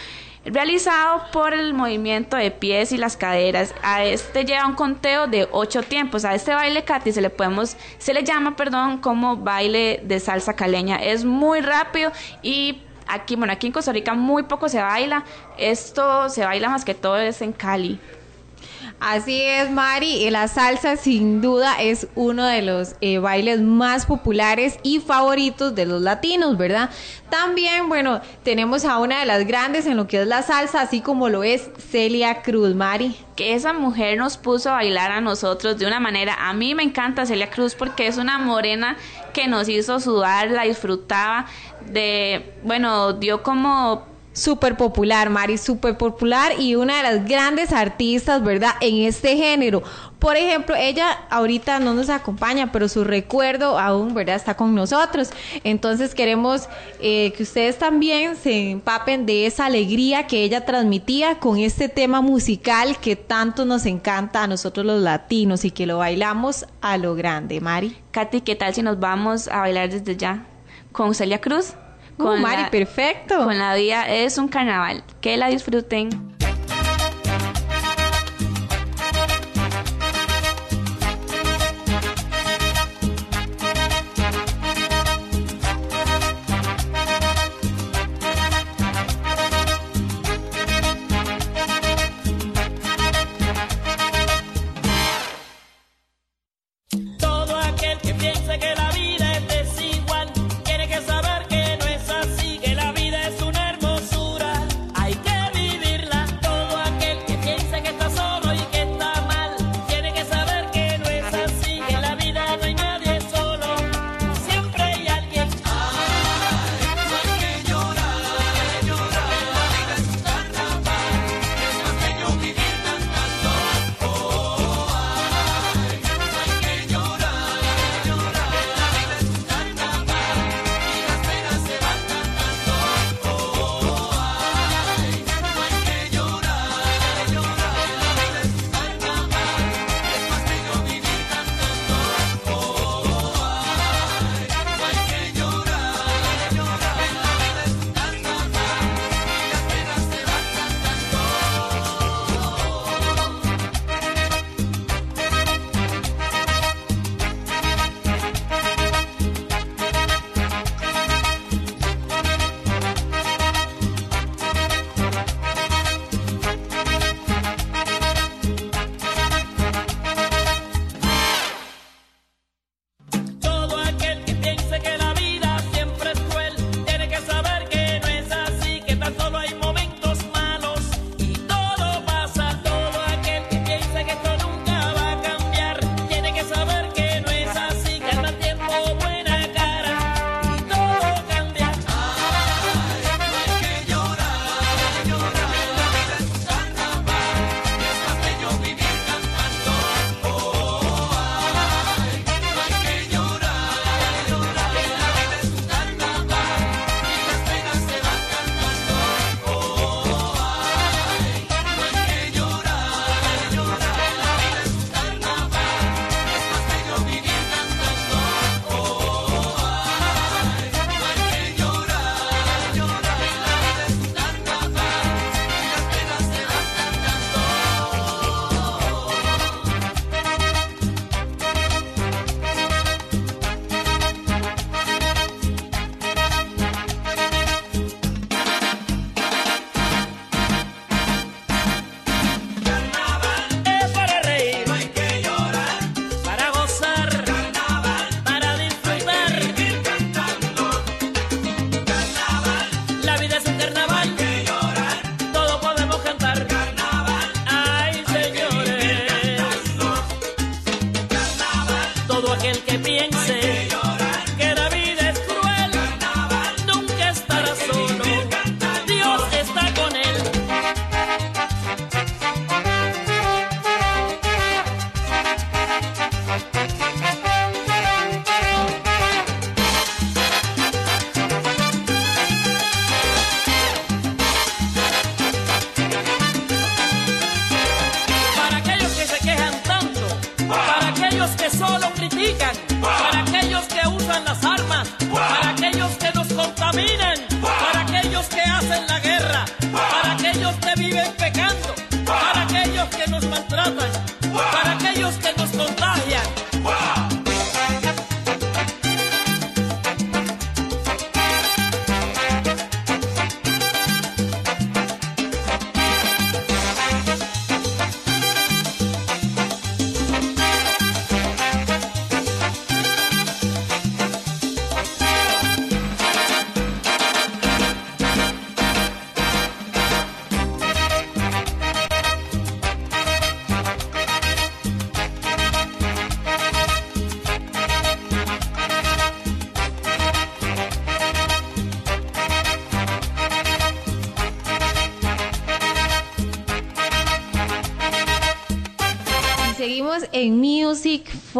realizado 0.45 1.23
por 1.33 1.53
el 1.53 1.75
movimiento 1.75 2.37
de 2.37 2.51
pies 2.51 2.93
y 2.93 2.97
las 2.97 3.17
caderas. 3.17 3.75
A 3.83 4.05
este 4.05 4.45
lleva 4.45 4.67
un 4.67 4.75
conteo 4.75 5.27
de 5.27 5.49
ocho 5.53 5.83
tiempos. 5.83 6.25
A 6.25 6.35
este 6.35 6.55
baile, 6.55 6.85
Katy, 6.85 7.13
se 7.13 7.21
le 7.21 7.31
podemos, 7.31 7.77
se 7.99 8.15
le 8.15 8.25
llama, 8.25 8.57
perdón, 8.57 8.99
como 8.99 9.37
baile 9.37 10.01
de 10.05 10.21
salsa 10.21 10.55
caleña. 10.55 10.97
Es 10.97 11.25
muy 11.25 11.61
rápido 11.61 12.13
y 12.43 12.83
aquí, 13.09 13.37
bueno, 13.37 13.53
aquí 13.53 13.67
en 13.67 13.73
Costa 13.73 13.93
Rica 13.93 14.15
muy 14.15 14.45
poco 14.45 14.69
se 14.69 14.81
baila. 14.81 15.25
Esto 15.57 16.29
se 16.29 16.45
baila 16.45 16.69
más 16.69 16.85
que 16.85 16.95
todo 16.95 17.19
es 17.19 17.43
en 17.43 17.53
Cali. 17.53 18.01
Así 19.01 19.41
es, 19.43 19.71
Mari. 19.71 20.25
Y 20.25 20.31
la 20.31 20.49
salsa 20.49 20.97
sin 20.97 21.41
duda 21.41 21.81
es 21.81 22.09
uno 22.17 22.45
de 22.45 22.63
los 22.63 22.97
eh, 23.01 23.19
bailes 23.19 23.61
más 23.61 24.07
populares 24.07 24.79
y 24.83 24.99
favoritos 24.99 25.75
de 25.75 25.87
los 25.87 26.03
latinos, 26.03 26.59
¿verdad? 26.59 26.91
También, 27.31 27.89
bueno, 27.89 28.21
tenemos 28.43 28.85
a 28.85 28.99
una 28.99 29.21
de 29.21 29.27
las 29.27 29.47
grandes 29.47 29.87
en 29.87 29.97
lo 29.97 30.09
que 30.09 30.23
es 30.23 30.27
la 30.27 30.43
salsa, 30.43 30.81
así 30.81 31.01
como 31.01 31.29
lo 31.29 31.45
es 31.45 31.71
Celia 31.91 32.43
Cruz, 32.43 32.75
Mari. 32.75 33.17
Que 33.37 33.55
esa 33.55 33.73
mujer 33.73 34.19
nos 34.19 34.37
puso 34.37 34.71
a 34.71 34.75
bailar 34.75 35.13
a 35.13 35.21
nosotros 35.21 35.79
de 35.79 35.87
una 35.87 36.01
manera. 36.01 36.35
A 36.49 36.53
mí 36.53 36.75
me 36.75 36.83
encanta 36.83 37.25
Celia 37.25 37.51
Cruz 37.51 37.77
porque 37.77 38.09
es 38.09 38.19
una 38.19 38.39
morena 38.39 38.97
que 39.33 39.47
nos 39.47 39.69
hizo 39.69 40.01
sudar, 40.01 40.51
la 40.51 40.65
disfrutaba 40.65 41.47
de, 41.87 42.53
bueno, 42.65 43.13
dio 43.13 43.45
como 43.45 44.18
súper 44.39 44.77
popular, 44.77 45.31
Mari, 45.31 45.59
súper 45.59 45.99
popular 45.99 46.53
y 46.59 46.75
una 46.75 46.99
de 46.99 47.03
las 47.03 47.29
grandes 47.29 47.73
artistas, 47.73 48.43
¿verdad? 48.43 48.73
En 48.81 49.03
este 49.03 49.37
género. 49.37 49.83
Por 50.19 50.37
ejemplo, 50.37 50.75
ella 50.75 51.11
ahorita 51.31 51.79
no 51.79 51.95
nos 51.95 52.09
acompaña, 52.09 52.73
pero 52.73 52.89
su 52.89 53.05
recuerdo 53.05 53.79
aún, 53.79 54.15
¿verdad? 54.15 54.37
Está 54.37 54.57
con 54.57 54.75
nosotros. 54.75 55.31
Entonces 55.63 56.15
queremos 56.15 56.69
eh, 57.01 57.33
que 57.37 57.45
ustedes 57.45 57.79
también 57.79 58.35
se 58.37 58.71
empapen 58.71 59.27
de 59.27 59.47
esa 59.47 59.67
alegría 59.67 60.27
que 60.27 60.43
ella 60.43 60.65
transmitía 60.65 61.39
con 61.39 61.59
este 61.59 61.89
tema 61.89 62.21
musical 62.21 62.99
que 62.99 63.15
tanto 63.15 63.65
nos 63.65 63.87
encanta 63.87 64.43
a 64.43 64.47
nosotros 64.47 64.85
los 64.85 65.03
latinos 65.03 65.65
y 65.65 65.71
que 65.71 65.87
lo 65.87 65.99
bailamos 65.99 66.67
a 66.81 66.99
lo 66.99 67.15
grande, 67.15 67.61
Mari. 67.61 67.97
Katy, 68.11 68.41
¿qué 68.41 68.57
tal 68.57 68.75
si 68.75 68.83
nos 68.83 68.99
vamos 68.99 69.47
a 69.49 69.61
bailar 69.61 69.91
desde 69.91 70.17
ya 70.17 70.47
con 70.93 71.15
Celia 71.15 71.41
Cruz? 71.41 71.75
Con 72.19 72.43
Mari, 72.43 72.65
perfecto. 72.71 73.45
Con 73.45 73.59
la 73.59 73.75
vida 73.75 74.09
es 74.09 74.39
un 74.39 74.49
carnaval. 74.49 75.03
Que 75.21 75.37
la 75.37 75.49
disfruten. 75.49 76.38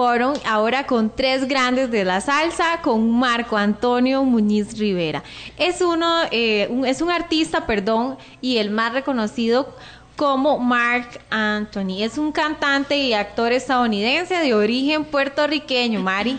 Ahora 0.01 0.87
con 0.87 1.11
tres 1.11 1.49
grandes 1.49 1.91
de 1.91 2.05
la 2.05 2.21
salsa, 2.21 2.81
con 2.83 3.11
Marco 3.11 3.57
Antonio 3.57 4.23
Muñiz 4.23 4.79
Rivera. 4.79 5.25
Es, 5.57 5.81
uno, 5.81 6.21
eh, 6.31 6.69
un, 6.71 6.87
es 6.87 7.03
un 7.03 7.11
artista, 7.11 7.67
perdón, 7.67 8.17
y 8.41 8.59
el 8.59 8.71
más 8.71 8.93
reconocido 8.93 9.75
como 10.15 10.61
Mark 10.61 11.21
Anthony. 11.31 12.03
Es 12.05 12.17
un 12.17 12.31
cantante 12.31 12.97
y 12.97 13.13
actor 13.13 13.51
estadounidense 13.51 14.37
de 14.37 14.55
origen 14.55 15.05
puertorriqueño, 15.05 16.01
Mari. 16.01 16.39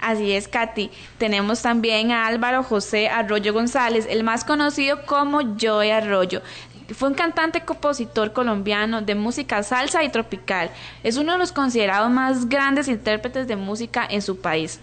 Así 0.00 0.32
es, 0.32 0.48
Katy. 0.48 0.90
Tenemos 1.18 1.60
también 1.62 2.10
a 2.10 2.26
Álvaro 2.26 2.62
José 2.62 3.08
Arroyo 3.08 3.52
González, 3.52 4.06
el 4.08 4.24
más 4.24 4.44
conocido 4.44 5.04
como 5.04 5.40
Joey 5.60 5.90
Arroyo. 5.90 6.40
Fue 6.94 7.08
un 7.08 7.14
cantante 7.14 7.64
compositor 7.64 8.32
colombiano 8.32 9.02
de 9.02 9.14
música 9.14 9.62
salsa 9.62 10.02
y 10.02 10.08
tropical. 10.08 10.70
Es 11.02 11.16
uno 11.16 11.32
de 11.32 11.38
los 11.38 11.52
considerados 11.52 12.10
más 12.10 12.48
grandes 12.48 12.88
intérpretes 12.88 13.46
de 13.46 13.56
música 13.56 14.06
en 14.08 14.22
su 14.22 14.40
país. 14.40 14.80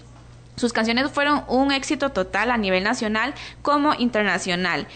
Sus 0.56 0.74
canciones 0.74 1.12
fueron 1.12 1.44
un 1.48 1.72
éxito 1.72 2.12
total 2.12 2.50
a 2.52 2.58
nivel 2.58 2.84
nacional 2.84 3.34
como 3.62 3.94
internacional. 3.94 4.88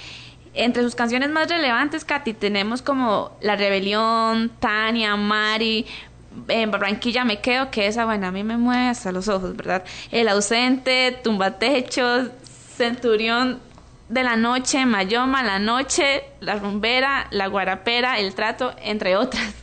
Entre 0.53 0.83
sus 0.83 0.95
canciones 0.95 1.29
más 1.29 1.49
relevantes, 1.49 2.03
Katy, 2.03 2.33
tenemos 2.33 2.81
como 2.81 3.31
La 3.41 3.55
Rebelión, 3.55 4.49
Tania, 4.59 5.15
Mari, 5.15 5.85
en 6.47 6.71
Barranquilla 6.71 7.25
me 7.25 7.39
quedo, 7.39 7.71
que 7.71 7.87
esa, 7.87 8.05
bueno, 8.05 8.27
a 8.27 8.31
mí 8.31 8.43
me 8.43 8.57
mueve 8.57 8.87
hasta 8.87 9.11
los 9.11 9.27
ojos, 9.27 9.55
¿verdad? 9.55 9.83
El 10.11 10.27
ausente, 10.29 11.19
tumbatechos, 11.23 12.29
centurión 12.75 13.59
de 14.11 14.23
la 14.23 14.35
noche, 14.35 14.85
Mayoma, 14.85 15.41
la 15.41 15.57
noche, 15.57 16.23
la 16.41 16.55
rumbera, 16.55 17.27
la 17.31 17.47
guarapera, 17.47 18.19
el 18.19 18.35
trato, 18.35 18.73
entre 18.81 19.15
otras. 19.15 19.53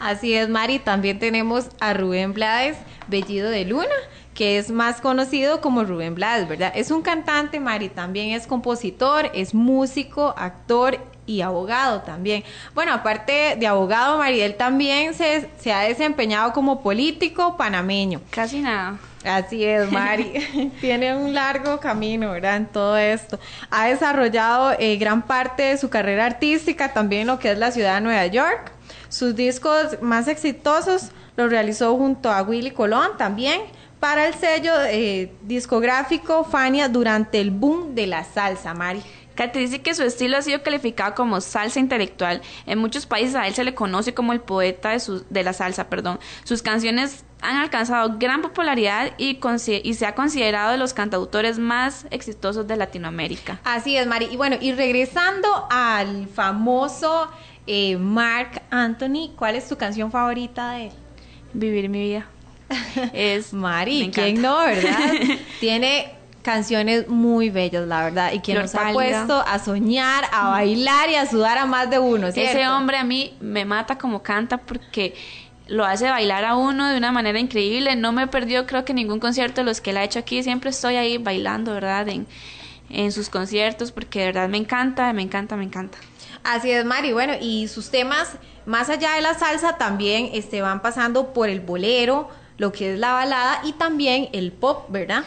Así 0.00 0.34
es, 0.34 0.48
Mari. 0.48 0.78
También 0.78 1.18
tenemos 1.18 1.68
a 1.78 1.92
Rubén 1.92 2.32
Blades, 2.32 2.76
Bellido 3.06 3.50
de 3.50 3.66
Luna, 3.66 3.86
que 4.34 4.56
es 4.58 4.70
más 4.70 5.00
conocido 5.00 5.60
como 5.60 5.84
Rubén 5.84 6.14
Blades, 6.14 6.48
¿verdad? 6.48 6.72
Es 6.74 6.90
un 6.90 7.02
cantante, 7.02 7.60
Mari, 7.60 7.90
también 7.90 8.30
es 8.30 8.46
compositor, 8.46 9.30
es 9.34 9.52
músico, 9.52 10.34
actor 10.38 10.98
y 11.26 11.40
abogado 11.40 12.00
también. 12.02 12.44
Bueno, 12.74 12.92
aparte 12.92 13.56
de 13.58 13.66
abogado, 13.66 14.18
Mariel 14.18 14.56
también 14.56 15.14
se, 15.14 15.48
se 15.58 15.72
ha 15.72 15.80
desempeñado 15.80 16.52
como 16.52 16.82
político 16.82 17.56
panameño. 17.56 18.20
Casi 18.30 18.60
nada. 18.60 18.98
Así 19.24 19.64
es, 19.64 19.90
Mari. 19.90 20.32
Tiene 20.80 21.14
un 21.14 21.34
largo 21.34 21.78
camino, 21.78 22.32
¿verdad? 22.32 22.56
En 22.56 22.66
todo 22.66 22.96
esto. 22.96 23.38
Ha 23.70 23.86
desarrollado 23.86 24.74
eh, 24.78 24.96
gran 24.96 25.22
parte 25.22 25.62
de 25.62 25.78
su 25.78 25.88
carrera 25.88 26.26
artística 26.26 26.92
también 26.92 27.22
en 27.22 27.26
lo 27.28 27.38
que 27.38 27.52
es 27.52 27.58
la 27.58 27.70
ciudad 27.70 27.96
de 27.96 28.00
Nueva 28.00 28.26
York. 28.26 28.72
Sus 29.08 29.36
discos 29.36 30.00
más 30.00 30.28
exitosos 30.28 31.10
los 31.36 31.50
realizó 31.50 31.96
junto 31.96 32.30
a 32.30 32.42
Willy 32.42 32.70
Colón 32.70 33.16
también 33.16 33.62
para 34.00 34.26
el 34.26 34.34
sello 34.34 34.72
eh, 34.86 35.32
discográfico 35.42 36.44
Fania 36.44 36.88
durante 36.88 37.40
el 37.40 37.50
boom 37.50 37.94
de 37.94 38.08
la 38.08 38.24
salsa, 38.24 38.74
Mari. 38.74 39.02
Dice 39.54 39.82
que 39.82 39.94
su 39.94 40.02
estilo 40.02 40.36
ha 40.36 40.42
sido 40.42 40.62
calificado 40.62 41.14
como 41.14 41.40
salsa 41.40 41.80
intelectual. 41.80 42.42
En 42.66 42.78
muchos 42.78 43.06
países 43.06 43.34
a 43.34 43.46
él 43.46 43.54
se 43.54 43.64
le 43.64 43.74
conoce 43.74 44.14
como 44.14 44.32
el 44.32 44.40
poeta 44.40 44.90
de, 44.90 45.00
su, 45.00 45.24
de 45.30 45.42
la 45.42 45.52
salsa. 45.52 45.88
Perdón. 45.88 46.20
Sus 46.44 46.62
canciones 46.62 47.24
han 47.40 47.56
alcanzado 47.56 48.18
gran 48.18 48.40
popularidad 48.40 49.12
y, 49.18 49.38
y, 49.82 49.94
se 49.94 50.06
ha 50.06 50.14
considerado 50.14 50.70
de 50.70 50.78
los 50.78 50.94
cantautores 50.94 51.58
más 51.58 52.06
exitosos 52.10 52.66
de 52.68 52.76
Latinoamérica. 52.76 53.60
Así 53.64 53.96
es, 53.96 54.06
Mari. 54.06 54.28
Y 54.30 54.36
bueno, 54.36 54.56
y 54.60 54.72
regresando 54.72 55.48
al 55.70 56.28
famoso 56.28 57.28
eh, 57.66 57.96
Mark 57.96 58.62
Anthony, 58.70 59.32
¿cuál 59.36 59.56
es 59.56 59.68
tu 59.68 59.76
canción 59.76 60.10
favorita 60.10 60.72
de 60.72 60.86
él? 60.86 60.92
Vivir 61.52 61.88
mi 61.88 62.00
vida. 62.00 62.26
Es 63.12 63.52
Mari, 63.52 64.10
¿quién 64.14 64.40
no, 64.40 64.58
verdad? 64.60 65.12
Tiene 65.60 66.14
canciones 66.42 67.08
muy 67.08 67.50
bellas, 67.50 67.86
la 67.86 68.04
verdad, 68.04 68.32
y 68.32 68.40
que 68.40 68.54
nos 68.54 68.74
ha 68.74 68.92
puesto 68.92 69.42
a 69.46 69.58
soñar, 69.58 70.24
a 70.32 70.50
bailar 70.50 71.08
y 71.10 71.14
a 71.14 71.26
sudar 71.26 71.58
a 71.58 71.66
más 71.66 71.88
de 71.90 71.98
uno. 71.98 72.28
Ese 72.28 72.68
hombre 72.68 72.96
a 72.96 73.04
mí 73.04 73.34
me 73.40 73.64
mata 73.64 73.96
como 73.96 74.22
canta 74.22 74.58
porque 74.58 75.14
lo 75.68 75.84
hace 75.84 76.10
bailar 76.10 76.44
a 76.44 76.56
uno 76.56 76.88
de 76.88 76.98
una 76.98 77.12
manera 77.12 77.38
increíble. 77.38 77.96
No 77.96 78.12
me 78.12 78.26
perdió, 78.26 78.66
creo 78.66 78.84
que 78.84 78.92
ningún 78.92 79.20
concierto 79.20 79.60
de 79.60 79.64
los 79.64 79.80
que 79.80 79.90
él 79.90 79.96
ha 79.96 80.04
hecho 80.04 80.18
aquí. 80.18 80.42
Siempre 80.42 80.70
estoy 80.70 80.96
ahí 80.96 81.18
bailando, 81.18 81.72
¿verdad? 81.74 82.08
En, 82.08 82.26
en 82.90 83.12
sus 83.12 83.28
conciertos 83.28 83.92
porque 83.92 84.20
de 84.20 84.26
verdad 84.26 84.48
me 84.48 84.58
encanta, 84.58 85.12
me 85.12 85.22
encanta, 85.22 85.56
me 85.56 85.64
encanta. 85.64 85.98
Así 86.44 86.70
es, 86.70 86.84
Mari. 86.84 87.12
Bueno, 87.12 87.34
y 87.40 87.68
sus 87.68 87.90
temas, 87.90 88.36
más 88.66 88.90
allá 88.90 89.14
de 89.14 89.22
la 89.22 89.34
salsa, 89.34 89.78
también 89.78 90.30
este, 90.32 90.60
van 90.60 90.82
pasando 90.82 91.32
por 91.32 91.48
el 91.48 91.60
bolero, 91.60 92.28
lo 92.58 92.72
que 92.72 92.94
es 92.94 92.98
la 92.98 93.12
balada 93.12 93.60
y 93.64 93.72
también 93.72 94.28
el 94.32 94.52
pop, 94.52 94.86
¿verdad? 94.90 95.24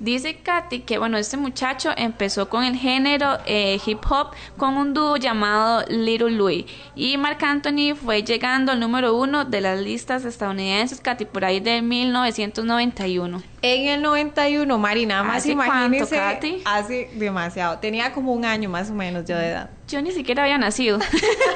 Dice 0.00 0.36
Katy 0.36 0.80
que 0.80 0.98
bueno, 0.98 1.18
este 1.18 1.36
muchacho 1.36 1.90
empezó 1.96 2.48
con 2.48 2.62
el 2.62 2.76
género 2.76 3.38
eh, 3.46 3.80
hip 3.84 3.98
hop 4.08 4.28
con 4.56 4.76
un 4.76 4.94
dúo 4.94 5.16
llamado 5.16 5.84
Little 5.88 6.30
Louis 6.30 6.66
y 6.94 7.16
Marc 7.16 7.42
Anthony 7.42 7.96
fue 7.96 8.22
llegando 8.22 8.70
al 8.70 8.78
número 8.78 9.16
uno 9.16 9.44
de 9.44 9.60
las 9.60 9.80
listas 9.80 10.24
estadounidenses, 10.24 11.00
Katy, 11.00 11.24
por 11.24 11.44
ahí 11.44 11.58
de 11.58 11.82
1991. 11.82 13.42
En 13.62 13.88
el 13.88 14.02
91, 14.02 14.78
Marina, 14.78 15.24
más 15.24 15.44
imagínese, 15.46 16.16
Katy? 16.16 16.62
hace 16.64 17.10
demasiado, 17.14 17.78
tenía 17.78 18.12
como 18.12 18.32
un 18.32 18.44
año 18.44 18.68
más 18.68 18.90
o 18.90 18.94
menos 18.94 19.24
yo 19.24 19.36
de 19.36 19.48
edad. 19.48 19.70
Yo 19.88 20.02
ni 20.02 20.12
siquiera 20.12 20.42
había 20.42 20.58
nacido. 20.58 20.98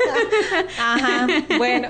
Ajá, 0.81 1.27
bueno. 1.59 1.89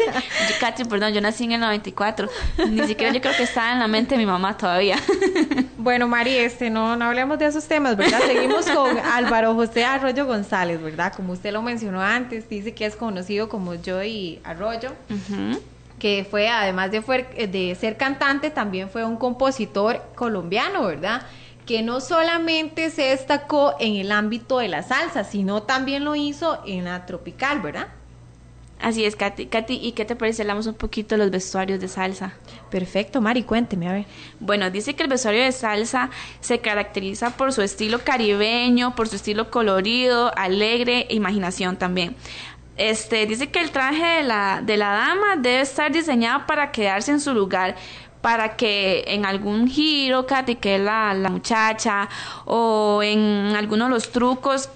Katy, 0.60 0.84
perdón, 0.84 1.14
yo 1.14 1.20
nací 1.20 1.44
en 1.44 1.52
el 1.52 1.60
94. 1.60 2.28
Ni 2.68 2.84
siquiera 2.88 3.12
yo 3.12 3.20
creo 3.20 3.36
que 3.36 3.44
estaba 3.44 3.72
en 3.72 3.78
la 3.78 3.86
mente 3.86 4.16
de 4.16 4.18
mi 4.18 4.26
mamá 4.26 4.56
todavía. 4.56 4.96
Bueno, 5.86 6.08
Mari, 6.08 6.34
este, 6.34 6.68
no, 6.68 6.96
no 6.96 7.04
hablemos 7.04 7.38
de 7.38 7.46
esos 7.46 7.64
temas, 7.68 7.96
¿verdad? 7.96 8.20
Seguimos 8.26 8.66
con 8.68 8.98
Álvaro 8.98 9.54
José 9.54 9.84
Arroyo 9.84 10.26
González, 10.26 10.82
¿verdad? 10.82 11.12
Como 11.14 11.32
usted 11.32 11.52
lo 11.52 11.62
mencionó 11.62 12.02
antes, 12.02 12.48
dice 12.48 12.74
que 12.74 12.86
es 12.86 12.96
conocido 12.96 13.48
como 13.48 13.72
Joey 13.76 14.40
Arroyo. 14.42 14.90
que 16.00 16.26
fue, 16.28 16.48
además 16.48 16.90
de, 16.90 17.00
de 17.46 17.76
ser 17.78 17.96
cantante, 17.96 18.50
también 18.50 18.90
fue 18.90 19.04
un 19.04 19.16
compositor 19.16 20.02
colombiano, 20.16 20.84
¿verdad? 20.86 21.22
Que 21.66 21.82
no 21.82 22.00
solamente 22.00 22.90
se 22.90 23.02
destacó 23.02 23.74
en 23.80 23.96
el 23.96 24.12
ámbito 24.12 24.58
de 24.58 24.68
la 24.68 24.82
salsa, 24.82 25.24
sino 25.24 25.64
también 25.64 26.04
lo 26.04 26.14
hizo 26.14 26.62
en 26.64 26.84
la 26.84 27.04
tropical, 27.06 27.60
¿verdad? 27.60 27.88
Así 28.80 29.04
es, 29.04 29.16
Katy. 29.16 29.46
Katy, 29.46 29.74
¿y 29.82 29.92
qué 29.92 30.04
te 30.04 30.16
parece? 30.16 30.42
Hablamos 30.42 30.66
un 30.66 30.74
poquito 30.74 31.14
de 31.14 31.18
los 31.18 31.30
vestuarios 31.30 31.80
de 31.80 31.88
salsa. 31.88 32.34
Perfecto, 32.70 33.22
Mari, 33.22 33.42
cuénteme, 33.42 33.88
a 33.88 33.92
ver. 33.92 34.04
Bueno, 34.38 34.70
dice 34.70 34.94
que 34.94 35.02
el 35.02 35.08
vestuario 35.08 35.42
de 35.42 35.52
salsa 35.52 36.10
se 36.40 36.58
caracteriza 36.58 37.36
por 37.36 37.52
su 37.52 37.62
estilo 37.62 38.00
caribeño, 38.04 38.94
por 38.94 39.08
su 39.08 39.16
estilo 39.16 39.50
colorido, 39.50 40.30
alegre 40.36 41.06
e 41.08 41.14
imaginación 41.14 41.76
también. 41.76 42.16
Este, 42.76 43.24
dice 43.24 43.50
que 43.50 43.60
el 43.60 43.70
traje 43.70 44.04
de 44.04 44.22
la, 44.22 44.60
de 44.62 44.76
la 44.76 44.90
dama 44.92 45.36
debe 45.36 45.62
estar 45.62 45.90
diseñado 45.90 46.46
para 46.46 46.70
quedarse 46.72 47.10
en 47.10 47.20
su 47.20 47.32
lugar, 47.32 47.76
para 48.26 48.56
que 48.56 49.04
en 49.06 49.24
algún 49.24 49.68
giro, 49.68 50.26
Katy, 50.26 50.56
que 50.56 50.74
es 50.74 50.80
la, 50.80 51.14
muchacha, 51.30 52.08
o 52.44 53.00
en 53.00 53.54
algunos 53.56 53.86
de 53.86 53.94
los 53.94 54.10
trucos 54.10 54.68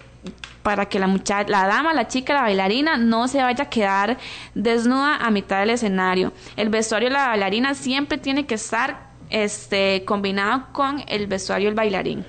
para 0.63 0.87
que 0.87 1.01
la 1.01 1.09
muchacha, 1.09 1.51
la 1.51 1.67
dama, 1.67 1.93
la 1.93 2.07
chica, 2.07 2.33
la 2.33 2.43
bailarina 2.43 2.97
no 2.97 3.27
se 3.27 3.43
vaya 3.43 3.65
a 3.65 3.69
quedar 3.69 4.19
desnuda 4.55 5.17
a 5.17 5.33
mitad 5.33 5.59
del 5.59 5.71
escenario. 5.71 6.33
El 6.55 6.69
vestuario 6.69 7.09
de 7.09 7.15
la 7.15 7.27
bailarina 7.27 7.75
siempre 7.75 8.19
tiene 8.19 8.47
que 8.47 8.55
estar 8.55 9.09
este 9.31 10.05
combinado 10.05 10.69
con 10.71 11.03
el 11.09 11.27
vestuario 11.27 11.67
del 11.71 11.75
bailarín. 11.75 12.25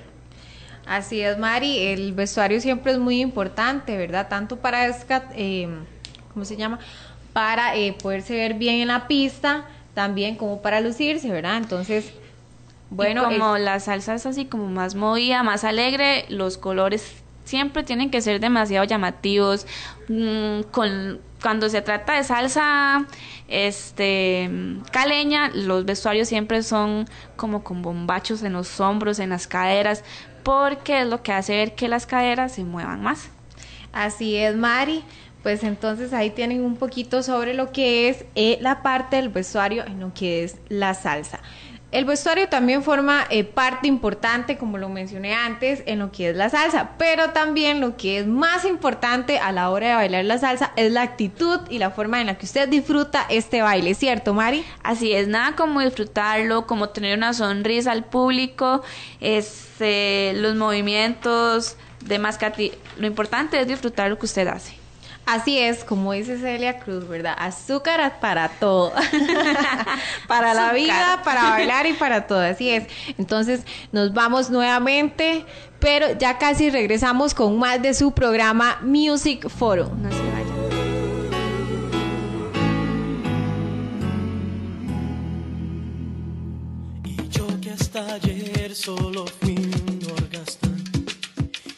Así 0.86 1.20
es, 1.20 1.38
Mari, 1.38 1.86
el 1.86 2.14
vestuario 2.14 2.60
siempre 2.60 2.90
es 2.90 2.98
muy 2.98 3.20
importante, 3.20 3.96
¿verdad? 3.96 4.26
Tanto 4.28 4.56
para, 4.56 4.88
eh, 5.36 5.68
¿cómo 6.32 6.44
se 6.44 6.56
llama? 6.56 6.80
Para 7.32 7.76
eh, 7.76 7.92
poderse 7.92 8.34
ver 8.34 8.54
bien 8.54 8.80
en 8.80 8.88
la 8.88 9.06
pista, 9.06 9.66
también 9.94 10.36
como 10.36 10.62
para 10.62 10.80
lucirse, 10.80 11.30
¿verdad? 11.30 11.56
Entonces, 11.56 12.12
bueno. 12.90 13.24
como 13.24 13.58
la 13.58 13.80
salsa 13.80 14.14
es 14.14 14.26
así 14.26 14.46
como 14.46 14.68
más 14.68 14.94
movida, 14.94 15.42
más 15.42 15.64
alegre, 15.64 16.24
los 16.28 16.58
colores 16.58 17.22
siempre 17.44 17.82
tienen 17.82 18.10
que 18.10 18.20
ser 18.20 18.40
demasiado 18.40 18.84
llamativos. 18.84 19.66
Mm, 20.08 20.62
con, 20.70 21.20
cuando 21.42 21.68
se 21.68 21.82
trata 21.82 22.14
de 22.14 22.24
salsa 22.24 23.06
este 23.48 24.48
caleña, 24.92 25.50
los 25.54 25.84
vestuarios 25.84 26.28
siempre 26.28 26.62
son 26.62 27.06
como 27.36 27.64
con 27.64 27.82
bombachos 27.82 28.42
en 28.42 28.54
los 28.54 28.80
hombros, 28.80 29.18
en 29.18 29.30
las 29.30 29.46
caderas, 29.46 30.04
porque 30.42 31.02
es 31.02 31.06
lo 31.06 31.22
que 31.22 31.32
hace 31.32 31.56
ver 31.56 31.74
que 31.74 31.88
las 31.88 32.06
caderas 32.06 32.52
se 32.52 32.64
muevan 32.64 33.02
más. 33.02 33.28
Así 33.92 34.36
es, 34.36 34.56
Mari. 34.56 35.04
Pues 35.42 35.64
entonces 35.64 36.12
ahí 36.12 36.30
tienen 36.30 36.64
un 36.64 36.76
poquito 36.76 37.22
sobre 37.22 37.54
lo 37.54 37.72
que 37.72 38.08
es 38.08 38.24
eh, 38.34 38.58
la 38.60 38.82
parte 38.82 39.16
del 39.16 39.28
vestuario 39.28 39.84
en 39.84 40.00
lo 40.00 40.14
que 40.14 40.44
es 40.44 40.56
la 40.68 40.94
salsa. 40.94 41.40
El 41.92 42.06
vestuario 42.06 42.48
también 42.48 42.82
forma 42.82 43.26
eh, 43.28 43.44
parte 43.44 43.86
importante, 43.86 44.56
como 44.56 44.78
lo 44.78 44.88
mencioné 44.88 45.34
antes, 45.34 45.82
en 45.84 45.98
lo 45.98 46.10
que 46.10 46.30
es 46.30 46.36
la 46.36 46.48
salsa, 46.48 46.92
pero 46.96 47.32
también 47.32 47.82
lo 47.82 47.98
que 47.98 48.18
es 48.18 48.26
más 48.26 48.64
importante 48.64 49.38
a 49.38 49.52
la 49.52 49.68
hora 49.68 49.88
de 49.88 49.94
bailar 49.96 50.24
la 50.24 50.38
salsa 50.38 50.72
es 50.76 50.90
la 50.90 51.02
actitud 51.02 51.60
y 51.68 51.78
la 51.78 51.90
forma 51.90 52.18
en 52.22 52.28
la 52.28 52.38
que 52.38 52.46
usted 52.46 52.66
disfruta 52.66 53.26
este 53.28 53.60
baile, 53.60 53.92
¿cierto, 53.92 54.32
Mari? 54.32 54.64
Así 54.82 55.12
es, 55.12 55.28
nada 55.28 55.54
como 55.54 55.80
disfrutarlo, 55.80 56.66
como 56.66 56.88
tener 56.88 57.18
una 57.18 57.34
sonrisa 57.34 57.92
al 57.92 58.04
público, 58.04 58.82
este, 59.20 60.32
los 60.36 60.54
movimientos, 60.54 61.76
demás 62.06 62.38
que 62.38 62.72
lo 62.96 63.06
importante 63.06 63.60
es 63.60 63.68
disfrutar 63.68 64.08
lo 64.08 64.18
que 64.18 64.24
usted 64.24 64.48
hace. 64.48 64.81
Así 65.24 65.58
es, 65.58 65.84
como 65.84 66.12
dice 66.12 66.38
Celia 66.38 66.80
Cruz, 66.80 67.06
¿verdad? 67.06 67.36
Azúcar 67.38 68.18
para 68.20 68.48
todo. 68.48 68.92
para 70.28 70.52
la 70.52 70.72
vida, 70.72 71.22
para 71.24 71.50
bailar 71.50 71.86
y 71.86 71.92
para 71.92 72.26
todo. 72.26 72.40
Así 72.40 72.70
es. 72.70 72.84
Entonces, 73.18 73.62
nos 73.92 74.12
vamos 74.12 74.50
nuevamente, 74.50 75.46
pero 75.78 76.18
ya 76.18 76.38
casi 76.38 76.70
regresamos 76.70 77.34
con 77.34 77.56
más 77.58 77.80
de 77.80 77.94
su 77.94 78.12
programa 78.12 78.78
Music 78.82 79.48
Forum. 79.48 80.02
No 80.02 80.10
se 80.10 80.18
vayan. 80.18 80.52
Y 87.04 87.28
yo 87.28 87.46
que 87.60 87.70
hasta 87.70 88.14
ayer 88.14 88.74
solo 88.74 89.24
fui 89.40 89.54
un 89.54 89.92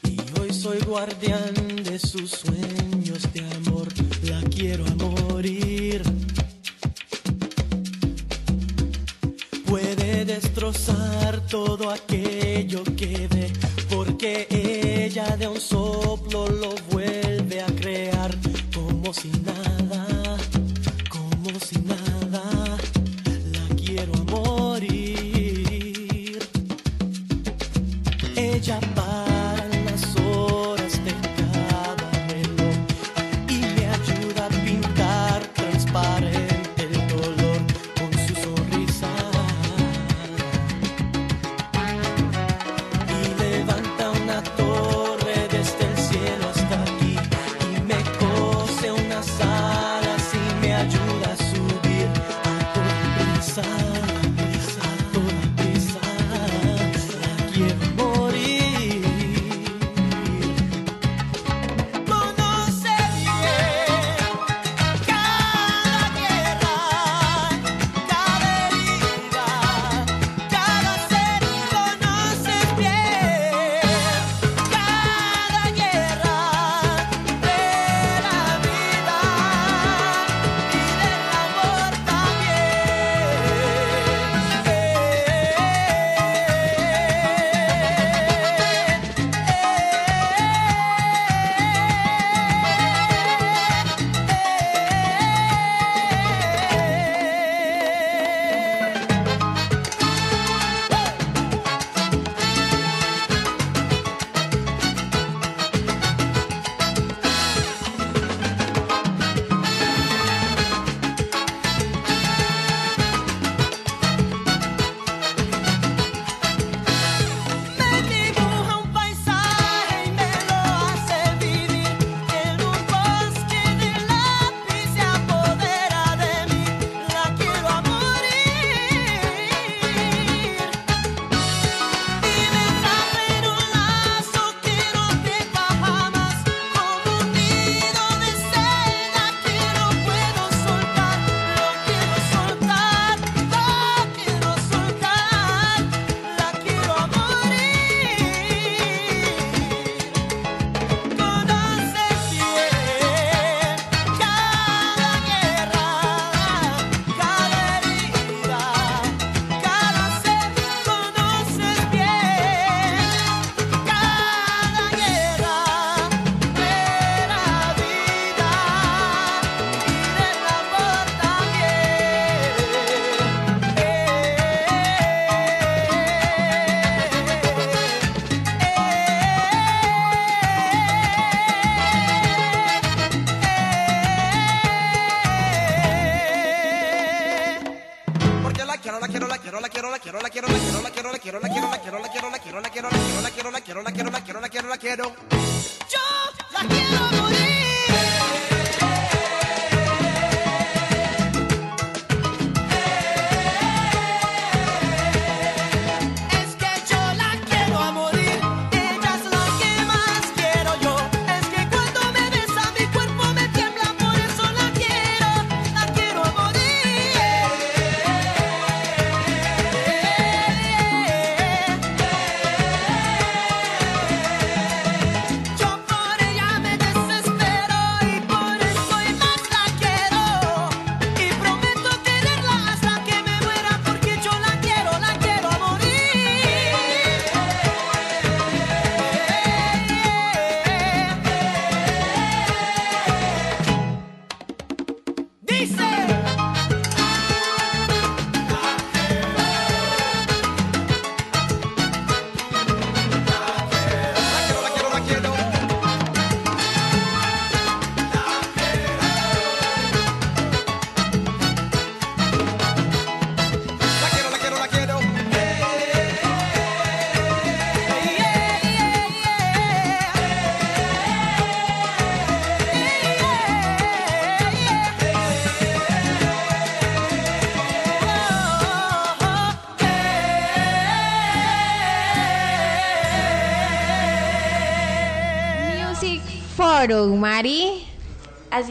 y 0.09 0.41
hoy 0.41 0.53
soy 0.53 0.79
guardián 0.81 1.55
de 1.83 1.99
sus 1.99 2.31
sueños 2.31 2.94
de 3.15 3.41
amor, 3.55 3.87
la 4.25 4.41
quiero 4.51 4.85
a 4.87 4.95
morir. 4.97 6.03
Puede 9.67 10.25
destrozar 10.25 11.47
todo 11.47 11.91
aquello 11.91 12.83
que 12.97 13.29
ve, 13.29 13.53
porque 13.89 14.49
ella 14.51 15.37
de 15.37 15.47
un 15.47 15.61
soplo 15.61 16.49
lo 16.49 16.75
vuelve 16.91 17.63
a 17.63 17.67
crear 17.67 18.35
como 18.75 19.15
si 19.15 19.29
nada, 19.29 19.64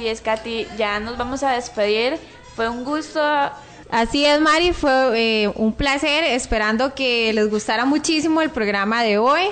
Así 0.04 0.10
es, 0.10 0.20
Katy, 0.20 0.68
ya 0.78 1.00
nos 1.00 1.18
vamos 1.18 1.44
a 1.44 1.52
despedir. 1.52 2.20
Fue 2.58 2.68
un 2.68 2.84
gusto. 2.84 3.22
Así 3.90 4.26
es, 4.26 4.42
Mari, 4.42 4.74
fue 4.74 5.44
eh, 5.44 5.48
un 5.56 5.72
placer, 5.72 6.26
esperando 6.26 6.94
que 6.94 7.32
les 7.32 7.50
gustara 7.50 7.86
muchísimo 7.86 8.42
el 8.42 8.50
programa 8.50 9.02
de 9.02 9.18
hoy, 9.18 9.44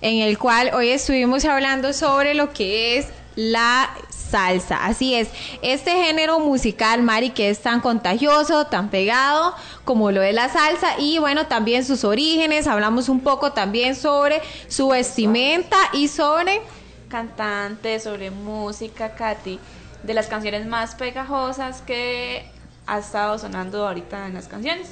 en 0.00 0.22
el 0.22 0.38
cual 0.38 0.72
hoy 0.74 0.88
estuvimos 0.88 1.44
hablando 1.44 1.92
sobre 1.92 2.34
lo 2.34 2.52
que 2.52 2.98
es 2.98 3.06
la 3.36 3.88
salsa. 4.10 4.84
Así 4.84 5.14
es, 5.14 5.28
este 5.62 5.92
género 5.92 6.40
musical, 6.40 7.04
Mari, 7.04 7.30
que 7.30 7.48
es 7.48 7.60
tan 7.60 7.80
contagioso, 7.80 8.66
tan 8.66 8.90
pegado 8.90 9.54
como 9.84 10.10
lo 10.10 10.20
es 10.20 10.34
la 10.34 10.48
salsa 10.48 10.98
y 10.98 11.18
bueno, 11.18 11.46
también 11.46 11.84
sus 11.84 12.02
orígenes, 12.02 12.66
hablamos 12.66 13.08
un 13.08 13.20
poco 13.20 13.52
también 13.52 13.94
sobre 13.94 14.42
su 14.66 14.88
vestimenta 14.88 15.76
y 15.92 16.08
sobre 16.08 16.60
cantante, 17.08 18.00
sobre 18.00 18.30
música, 18.30 19.14
Katy, 19.14 19.58
de 20.06 20.14
las 20.14 20.28
canciones 20.28 20.66
más 20.66 20.94
pegajosas 20.94 21.82
que 21.82 22.48
ha 22.86 22.98
estado 22.98 23.38
sonando 23.38 23.86
ahorita 23.86 24.26
en 24.26 24.34
las 24.34 24.48
canciones. 24.48 24.88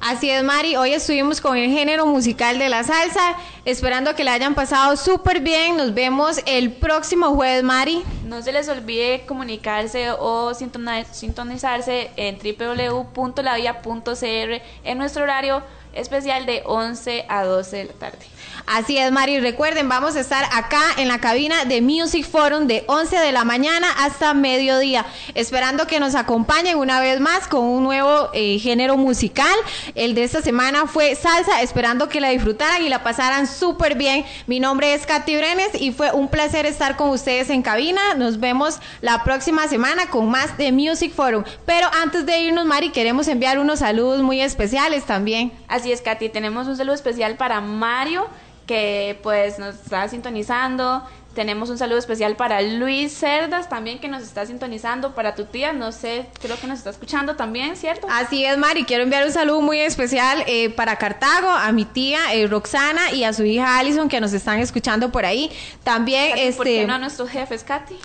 Así 0.00 0.30
es, 0.30 0.42
Mari. 0.42 0.76
Hoy 0.76 0.92
estuvimos 0.92 1.40
con 1.40 1.56
el 1.56 1.70
género 1.70 2.04
musical 2.04 2.58
de 2.58 2.68
la 2.68 2.84
salsa, 2.84 3.36
esperando 3.64 4.14
que 4.14 4.22
le 4.22 4.28
hayan 4.30 4.54
pasado 4.54 4.96
súper 4.96 5.40
bien. 5.40 5.78
Nos 5.78 5.94
vemos 5.94 6.40
el 6.46 6.72
próximo 6.72 7.34
jueves, 7.34 7.62
Mari. 7.62 8.02
No 8.26 8.42
se 8.42 8.52
les 8.52 8.68
olvide 8.68 9.24
comunicarse 9.26 10.10
o 10.10 10.52
sintonizarse 10.52 12.10
en 12.16 12.38
www.lavia.cr 12.38 14.62
en 14.84 14.98
nuestro 14.98 15.22
horario 15.22 15.62
especial 15.94 16.44
de 16.44 16.62
11 16.66 17.24
a 17.28 17.44
12 17.44 17.76
de 17.76 17.84
la 17.84 17.92
tarde. 17.94 18.33
Así 18.66 18.96
es, 18.96 19.12
Mari. 19.12 19.40
Recuerden, 19.40 19.88
vamos 19.88 20.16
a 20.16 20.20
estar 20.20 20.44
acá 20.52 20.82
en 20.96 21.08
la 21.08 21.18
cabina 21.18 21.64
de 21.66 21.82
Music 21.82 22.26
Forum 22.26 22.66
de 22.66 22.84
11 22.86 23.18
de 23.18 23.30
la 23.30 23.44
mañana 23.44 23.88
hasta 23.98 24.32
mediodía, 24.32 25.04
esperando 25.34 25.86
que 25.86 26.00
nos 26.00 26.14
acompañen 26.14 26.78
una 26.78 27.00
vez 27.00 27.20
más 27.20 27.46
con 27.46 27.62
un 27.64 27.84
nuevo 27.84 28.30
eh, 28.32 28.58
género 28.58 28.96
musical. 28.96 29.54
El 29.94 30.14
de 30.14 30.24
esta 30.24 30.40
semana 30.40 30.86
fue 30.86 31.14
salsa, 31.14 31.60
esperando 31.60 32.08
que 32.08 32.20
la 32.20 32.30
disfrutaran 32.30 32.82
y 32.82 32.88
la 32.88 33.02
pasaran 33.02 33.46
súper 33.46 33.96
bien. 33.96 34.24
Mi 34.46 34.60
nombre 34.60 34.94
es 34.94 35.06
Katy 35.06 35.36
Brenes 35.36 35.70
y 35.78 35.92
fue 35.92 36.12
un 36.12 36.28
placer 36.28 36.64
estar 36.64 36.96
con 36.96 37.10
ustedes 37.10 37.50
en 37.50 37.62
cabina. 37.62 38.14
Nos 38.16 38.40
vemos 38.40 38.78
la 39.02 39.22
próxima 39.24 39.68
semana 39.68 40.08
con 40.08 40.30
más 40.30 40.56
de 40.56 40.72
Music 40.72 41.12
Forum. 41.12 41.44
Pero 41.66 41.88
antes 42.02 42.24
de 42.24 42.38
irnos, 42.40 42.64
Mari, 42.64 42.90
queremos 42.90 43.28
enviar 43.28 43.58
unos 43.58 43.80
saludos 43.80 44.22
muy 44.22 44.40
especiales 44.40 45.04
también. 45.04 45.52
Así 45.68 45.92
es, 45.92 46.00
Katy, 46.00 46.30
tenemos 46.30 46.66
un 46.66 46.76
saludo 46.76 46.94
especial 46.94 47.36
para 47.36 47.60
Mario, 47.60 48.26
que 48.66 49.18
pues 49.22 49.58
nos 49.58 49.74
está 49.76 50.08
sintonizando. 50.08 51.02
Tenemos 51.34 51.68
un 51.68 51.78
saludo 51.78 51.98
especial 51.98 52.36
para 52.36 52.62
Luis 52.62 53.12
Cerdas 53.12 53.68
también 53.68 53.98
que 53.98 54.06
nos 54.06 54.22
está 54.22 54.46
sintonizando, 54.46 55.16
para 55.16 55.34
tu 55.34 55.46
tía, 55.46 55.72
no 55.72 55.90
sé, 55.90 56.26
creo 56.40 56.56
que 56.60 56.68
nos 56.68 56.78
está 56.78 56.90
escuchando 56.90 57.34
también, 57.34 57.76
¿cierto? 57.76 58.06
Así 58.08 58.44
es, 58.44 58.56
Mari. 58.56 58.84
Quiero 58.84 59.02
enviar 59.02 59.26
un 59.26 59.32
saludo 59.32 59.60
muy 59.60 59.80
especial 59.80 60.44
eh, 60.46 60.70
para 60.70 60.96
Cartago, 60.96 61.50
a 61.50 61.72
mi 61.72 61.84
tía 61.84 62.32
eh, 62.34 62.46
Roxana 62.46 63.10
y 63.12 63.24
a 63.24 63.32
su 63.32 63.44
hija 63.44 63.78
Alison 63.78 64.08
que 64.08 64.20
nos 64.20 64.32
están 64.32 64.60
escuchando 64.60 65.10
por 65.10 65.26
ahí. 65.26 65.50
También, 65.82 66.30
Katy, 66.30 66.52
¿Por 66.52 66.66
qué 66.66 66.76
este, 66.76 66.86
no 66.86 66.94
a 66.94 66.98
nuestros 66.98 67.28
jefes, 67.28 67.64
Katy? 67.64 67.98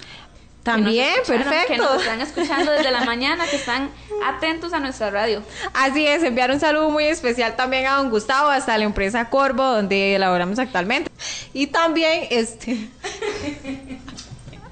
También, 0.64 1.16
que 1.26 1.34
perfecto. 1.34 1.74
Que 1.74 1.78
nos 1.78 2.02
están 2.02 2.22
escuchando 2.22 2.72
desde 2.72 2.92
la 2.92 3.06
mañana, 3.06 3.46
que 3.48 3.56
están 3.56 3.90
atentos 4.26 4.74
a 4.74 4.80
nuestra 4.80 5.10
radio. 5.10 5.42
Así 5.74 6.06
es, 6.06 6.24
enviar 6.24 6.52
un 6.52 6.60
saludo 6.60 6.90
muy 6.90 7.06
especial 7.06 7.56
también 7.56 7.88
a 7.88 7.96
don 7.96 8.10
Gustavo, 8.10 8.50
hasta 8.50 8.78
la 8.78 8.84
empresa 8.84 9.30
Corvo, 9.30 9.64
donde 9.64 10.16
elaboramos 10.16 10.60
actualmente. 10.60 11.10
Y 11.54 11.68
también, 11.68 12.28
este... 12.30 12.78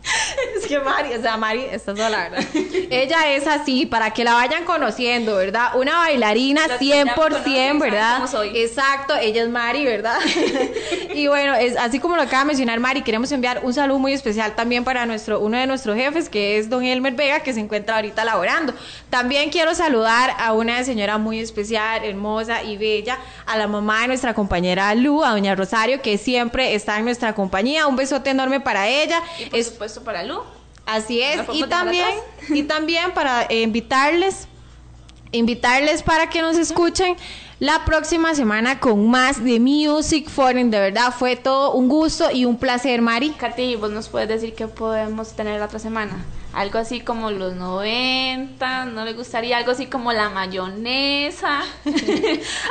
Es 0.57 0.65
que 0.67 0.79
Mari, 0.79 1.13
o 1.13 1.21
sea, 1.21 1.37
Mari, 1.37 1.65
esta 1.71 1.91
es 1.91 1.97
la 1.97 2.09
verdad. 2.09 2.43
Ella 2.89 3.31
es 3.33 3.45
así, 3.47 3.85
para 3.85 4.11
que 4.11 4.23
la 4.23 4.33
vayan 4.33 4.63
conociendo, 4.65 5.35
¿verdad? 5.35 5.75
Una 5.75 5.97
bailarina 5.99 6.67
Los 6.67 6.77
que 6.77 6.85
ya 6.87 7.05
me 7.05 7.11
100%, 7.11 7.15
conocen 7.15 7.79
¿verdad? 7.79 8.23
Exacto, 8.55 9.15
ella 9.15 9.43
es 9.43 9.49
Mari, 9.49 9.85
¿verdad? 9.85 10.17
y 11.13 11.27
bueno, 11.27 11.53
es 11.55 11.77
así 11.77 11.99
como 11.99 12.15
lo 12.15 12.23
acaba 12.23 12.43
de 12.43 12.47
mencionar 12.47 12.79
Mari, 12.79 13.01
queremos 13.03 13.31
enviar 13.31 13.61
un 13.63 13.73
saludo 13.73 13.99
muy 13.99 14.13
especial 14.13 14.55
también 14.55 14.83
para 14.83 15.05
nuestro 15.05 15.39
uno 15.39 15.57
de 15.57 15.67
nuestros 15.67 15.95
jefes, 15.95 16.29
que 16.29 16.57
es 16.57 16.69
don 16.69 16.83
Elmer 16.83 17.13
Vega, 17.13 17.41
que 17.41 17.53
se 17.53 17.59
encuentra 17.59 17.95
ahorita 17.95 18.25
laborando. 18.25 18.73
También 19.09 19.49
quiero 19.49 19.75
saludar 19.75 20.33
a 20.39 20.53
una 20.53 20.83
señora 20.83 21.17
muy 21.17 21.39
especial, 21.39 22.03
hermosa 22.03 22.63
y 22.63 22.77
bella, 22.77 23.17
a 23.45 23.57
la 23.57 23.67
mamá 23.67 24.01
de 24.01 24.07
nuestra 24.09 24.33
compañera 24.33 24.93
Lu, 24.95 25.23
a 25.23 25.31
doña 25.31 25.55
Rosario, 25.55 26.01
que 26.01 26.17
siempre 26.17 26.73
está 26.75 26.97
en 26.97 27.05
nuestra 27.05 27.33
compañía. 27.35 27.87
Un 27.87 27.95
besote 27.95 28.29
enorme 28.31 28.59
para 28.59 28.87
ella. 28.87 29.21
Y 29.39 29.45
por 29.49 29.59
Es- 29.59 29.67
supuesto 29.67 29.96
para 30.03 30.23
Lu. 30.23 30.41
Así 30.85 31.21
es, 31.21 31.41
y 31.53 31.63
también, 31.65 32.07
y 32.49 32.63
también 32.63 33.11
para 33.13 33.43
eh, 33.43 33.61
invitarles, 33.61 34.47
invitarles 35.31 36.01
para 36.01 36.29
que 36.29 36.41
nos 36.41 36.57
escuchen 36.57 37.17
la 37.59 37.83
próxima 37.85 38.35
semana 38.35 38.79
con 38.79 39.09
más 39.09 39.43
de 39.43 39.59
Music 39.59 40.29
Foreign. 40.29 40.71
De 40.71 40.79
verdad, 40.79 41.13
fue 41.17 41.35
todo 41.35 41.73
un 41.73 41.89
gusto 41.89 42.31
y 42.31 42.45
un 42.45 42.57
placer, 42.57 43.01
Mari. 43.01 43.31
Katy, 43.31 43.75
vos 43.75 43.91
nos 43.91 44.07
puedes 44.07 44.29
decir 44.29 44.53
qué 44.53 44.67
podemos 44.67 45.33
tener 45.33 45.59
la 45.59 45.65
otra 45.65 45.79
semana. 45.79 46.23
Algo 46.53 46.79
así 46.79 47.01
como 47.01 47.29
los 47.29 47.55
90, 47.55 48.85
¿no 48.85 49.05
le 49.05 49.13
gustaría 49.13 49.57
algo 49.57 49.71
así 49.71 49.85
como 49.85 50.11
la 50.11 50.29
mayonesa? 50.29 51.61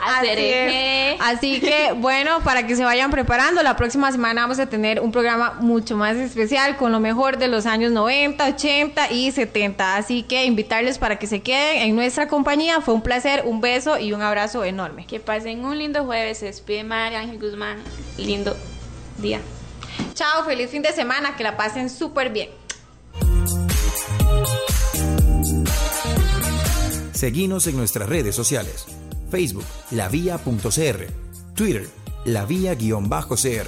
Así. 0.02 1.16
Así 1.20 1.60
que, 1.60 1.92
bueno, 1.96 2.40
para 2.42 2.66
que 2.66 2.74
se 2.74 2.84
vayan 2.84 3.10
preparando, 3.10 3.62
la 3.62 3.76
próxima 3.76 4.10
semana 4.10 4.42
vamos 4.42 4.58
a 4.58 4.66
tener 4.66 5.00
un 5.00 5.12
programa 5.12 5.58
mucho 5.60 5.96
más 5.96 6.16
especial 6.16 6.76
con 6.76 6.90
lo 6.90 7.00
mejor 7.00 7.38
de 7.38 7.48
los 7.48 7.66
años 7.66 7.92
90, 7.92 8.44
80 8.48 9.12
y 9.12 9.30
70. 9.30 9.96
Así 9.96 10.22
que 10.22 10.46
invitarles 10.46 10.98
para 10.98 11.18
que 11.18 11.26
se 11.26 11.42
queden 11.42 11.82
en 11.82 11.94
nuestra 11.94 12.28
compañía. 12.28 12.80
Fue 12.80 12.94
un 12.94 13.02
placer, 13.02 13.42
un 13.44 13.60
beso 13.60 13.98
y 13.98 14.12
un 14.12 14.22
abrazo 14.22 14.64
enorme. 14.64 15.06
Que 15.06 15.20
pasen 15.20 15.64
un 15.64 15.78
lindo 15.78 16.04
jueves. 16.04 16.38
Se 16.38 16.46
despide 16.46 16.82
María 16.82 17.20
Ángel 17.20 17.38
Guzmán. 17.38 17.78
Lindo 18.16 18.56
día. 19.18 19.40
Chao, 20.14 20.44
feliz 20.44 20.70
fin 20.70 20.82
de 20.82 20.92
semana, 20.92 21.36
que 21.36 21.44
la 21.44 21.56
pasen 21.56 21.90
súper 21.90 22.30
bien. 22.30 22.65
Seguinos 27.16 27.66
en 27.66 27.76
nuestras 27.78 28.08
redes 28.08 28.34
sociales. 28.34 28.84
Facebook, 29.30 29.64
lavia.cr. 29.90 31.06
Twitter, 31.54 31.88
lavia-cr. 32.26 33.66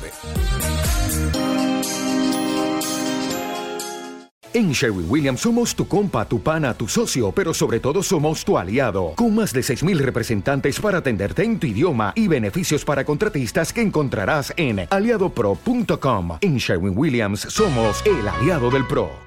En 4.53 4.72
Sherwin 4.72 5.07
Williams 5.09 5.40
somos 5.40 5.74
tu 5.74 5.88
compa, 5.88 6.26
tu 6.26 6.42
pana, 6.42 6.74
tu 6.74 6.88
socio, 6.88 7.32
pero 7.32 7.55
sobre 7.55 7.80
todo 7.80 8.03
somos 8.03 8.44
tu 8.44 8.59
aliado, 8.59 9.12
con 9.14 9.34
más 9.34 9.53
de 9.55 9.61
6.000 9.61 9.99
representantes 9.99 10.78
para 10.80 10.99
atenderte 10.99 11.42
en 11.42 11.59
tu 11.59 11.66
idioma 11.66 12.12
y 12.14 12.28
beneficios 12.28 12.84
para 12.84 13.05
contratistas 13.05 13.72
que 13.72 13.80
encontrarás 13.80 14.53
en 14.57 14.86
aliadopro.com. 14.90 16.38
En 16.42 16.57
Sherwin 16.59 16.96
Williams 16.96 17.40
somos 17.40 18.03
el 18.05 18.28
aliado 18.28 18.70
del 18.70 18.86
PRO. 18.86 19.26